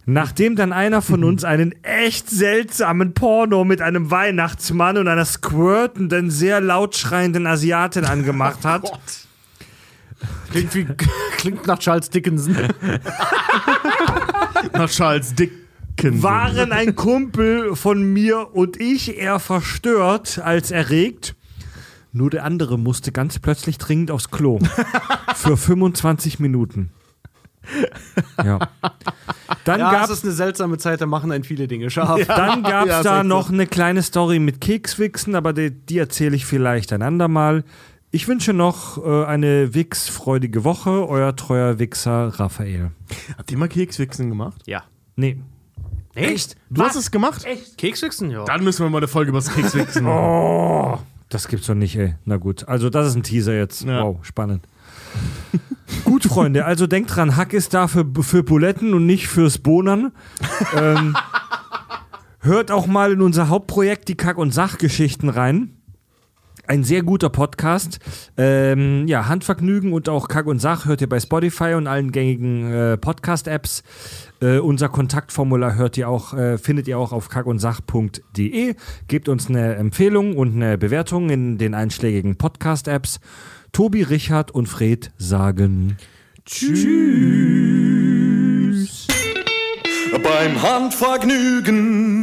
Nachdem 0.10 0.56
dann 0.56 0.72
einer 0.72 1.02
von 1.02 1.26
uns 1.26 1.44
einen 1.44 1.76
echt 1.84 2.30
seltsamen 2.30 3.14
Porno 3.14 3.66
mit 3.66 3.82
einem 3.82 4.10
Weihnachtsmann 4.10 4.98
und 4.98 5.10
einer 5.10 5.26
squirtenden, 5.26 6.32
sehr 6.32 6.62
laut 6.62 6.96
schreienden 6.96 7.46
Asiatin 7.46 8.06
angemacht 8.06 8.60
hat, 8.64 8.90
Klingt, 10.50 10.74
wie, 10.76 10.86
klingt 11.38 11.68
nach 11.68 11.80
Charles 11.80 12.10
Dickinson. 12.10 12.56
Nach 14.74 14.90
Charles 14.90 15.36
Dickens. 15.36 16.24
waren 16.24 16.72
ein 16.72 16.96
Kumpel 16.96 17.76
von 17.76 18.02
mir 18.02 18.56
und 18.56 18.80
ich 18.80 19.18
eher 19.18 19.40
verstört 19.40 20.40
als 20.40 20.72
erregt. 20.72 21.36
Nur 22.14 22.30
der 22.30 22.46
andere 22.46 22.80
musste 22.80 23.12
ganz 23.12 23.40
plötzlich 23.40 23.78
dringend 23.78 24.10
aufs 24.10 24.32
Klo. 24.32 24.60
Für 25.36 25.58
25 25.58 26.40
Minuten. 26.40 26.92
Ja. 28.44 28.60
Dann 29.64 29.80
Ja, 29.80 29.92
gab 29.92 30.06
es 30.06 30.10
ist 30.12 30.24
eine 30.24 30.34
seltsame 30.34 30.78
Zeit, 30.78 31.02
da 31.02 31.06
machen 31.06 31.32
einen 31.32 31.44
viele 31.44 31.68
Dinge 31.68 31.90
scharf. 31.90 32.26
Dann 32.28 32.64
gab 32.64 32.86
es 32.86 32.90
Ja, 32.92 33.04
da 33.04 33.18
so. 33.22 33.28
noch 33.28 33.50
eine 33.50 33.68
kleine 33.68 34.02
Story 34.04 34.40
mit 34.40 34.62
Kekswichsen, 34.62 35.36
aber 35.36 35.54
die, 35.54 35.72
die 35.72 35.98
erzähle 35.98 36.36
ich 36.36 36.46
vielleicht 36.46 36.94
ein 36.94 37.02
andermal. 37.02 37.64
Ich 38.12 38.28
wünsche 38.28 38.54
noch 38.54 38.98
äh, 39.06 39.26
eine 39.26 39.74
Wix-freudige 39.74 40.64
Woche. 40.64 41.08
Euer 41.10 41.36
treuer 41.36 41.78
Wichser 41.80 42.30
Raphael. 42.40 42.92
Habt 43.38 43.52
ihr 43.52 43.58
mal 43.58 43.68
Kekswichsen 43.68 44.30
gemacht? 44.30 44.62
Ja. 44.66 44.84
Nee. 45.16 45.38
Echt? 46.16 46.56
Du 46.70 46.82
hast 46.84 46.96
es 46.96 47.12
gemacht? 47.12 47.44
Echt? 47.46 47.78
Kekswichsen? 47.78 48.32
Ja. 48.32 48.46
Dann 48.46 48.64
müssen 48.64 48.84
wir 48.86 48.90
mal 48.90 49.00
eine 49.00 49.08
Folge 49.08 49.30
über 49.30 49.40
das 49.40 49.54
Kekswichsen 49.54 50.04
machen. 50.06 50.18
Oh, 50.18 50.98
das 51.30 51.48
gibt's 51.48 51.68
doch 51.68 51.76
nicht, 51.76 51.96
ey. 51.98 52.16
Na 52.26 52.38
gut. 52.38 52.68
Also, 52.68 52.90
das 52.90 53.08
ist 53.08 53.16
ein 53.16 53.24
Teaser 53.24 53.54
jetzt. 53.54 53.84
Ja. 53.84 54.04
Wow, 54.04 54.20
spannend. 54.24 54.64
Gut, 56.04 56.24
Freunde. 56.24 56.66
Also, 56.66 56.88
denkt 56.88 57.16
dran, 57.16 57.36
Hack 57.36 57.54
ist 57.54 57.74
da 57.74 57.88
für, 57.88 58.06
für 58.22 58.44
Buletten 58.44 58.94
und 58.94 59.06
nicht 59.06 59.28
fürs 59.28 59.58
Bonern. 59.58 60.12
ähm, 60.76 61.16
hört 62.40 62.72
auch 62.72 62.88
mal 62.88 63.14
in 63.14 63.22
unser 63.22 63.50
Hauptprojekt, 63.50 64.08
die 64.08 64.16
Kack- 64.16 64.38
und 64.38 64.54
Sachgeschichten 64.54 65.30
rein. 65.30 65.78
Ein 66.68 66.84
sehr 66.84 67.02
guter 67.02 67.30
Podcast. 67.30 68.00
Ähm, 68.36 69.08
ja, 69.08 69.30
Handvergnügen 69.30 69.94
und 69.94 70.10
auch 70.10 70.28
Kack 70.28 70.48
und 70.48 70.60
Sach 70.60 70.86
hört 70.86 71.00
ihr 71.00 71.08
bei 71.08 71.22
Spotify 71.22 71.76
und 71.76 71.88
allen 71.88 72.12
gängigen 72.12 72.70
äh, 72.70 72.98
Podcast-Apps. 72.98 73.84
Äh, 74.42 74.58
unser 74.58 74.90
Kontaktformular 74.90 75.76
hört 75.76 75.98
ihr 75.98 76.10
auch, 76.10 76.34
äh, 76.34 76.58
findet 76.58 76.90
ihr 76.90 77.00
auch 77.00 77.14
auf 77.14 77.30
kackundsach.de. 77.30 78.76
Gebt 79.08 79.30
uns 79.30 79.48
eine 79.48 79.76
Empfehlung 79.76 80.36
und 80.36 80.56
eine 80.56 80.78
Bewertung 80.78 81.30
in 81.30 81.58
den 81.58 81.74
einschlägigen 81.74 82.36
Podcast-Apps. 82.36 83.22
Tobi, 83.78 84.02
Richard 84.02 84.50
und 84.50 84.66
Fred 84.66 85.12
sagen 85.20 85.98
Beim 90.24 90.64
Handvergnügen. 90.64 92.17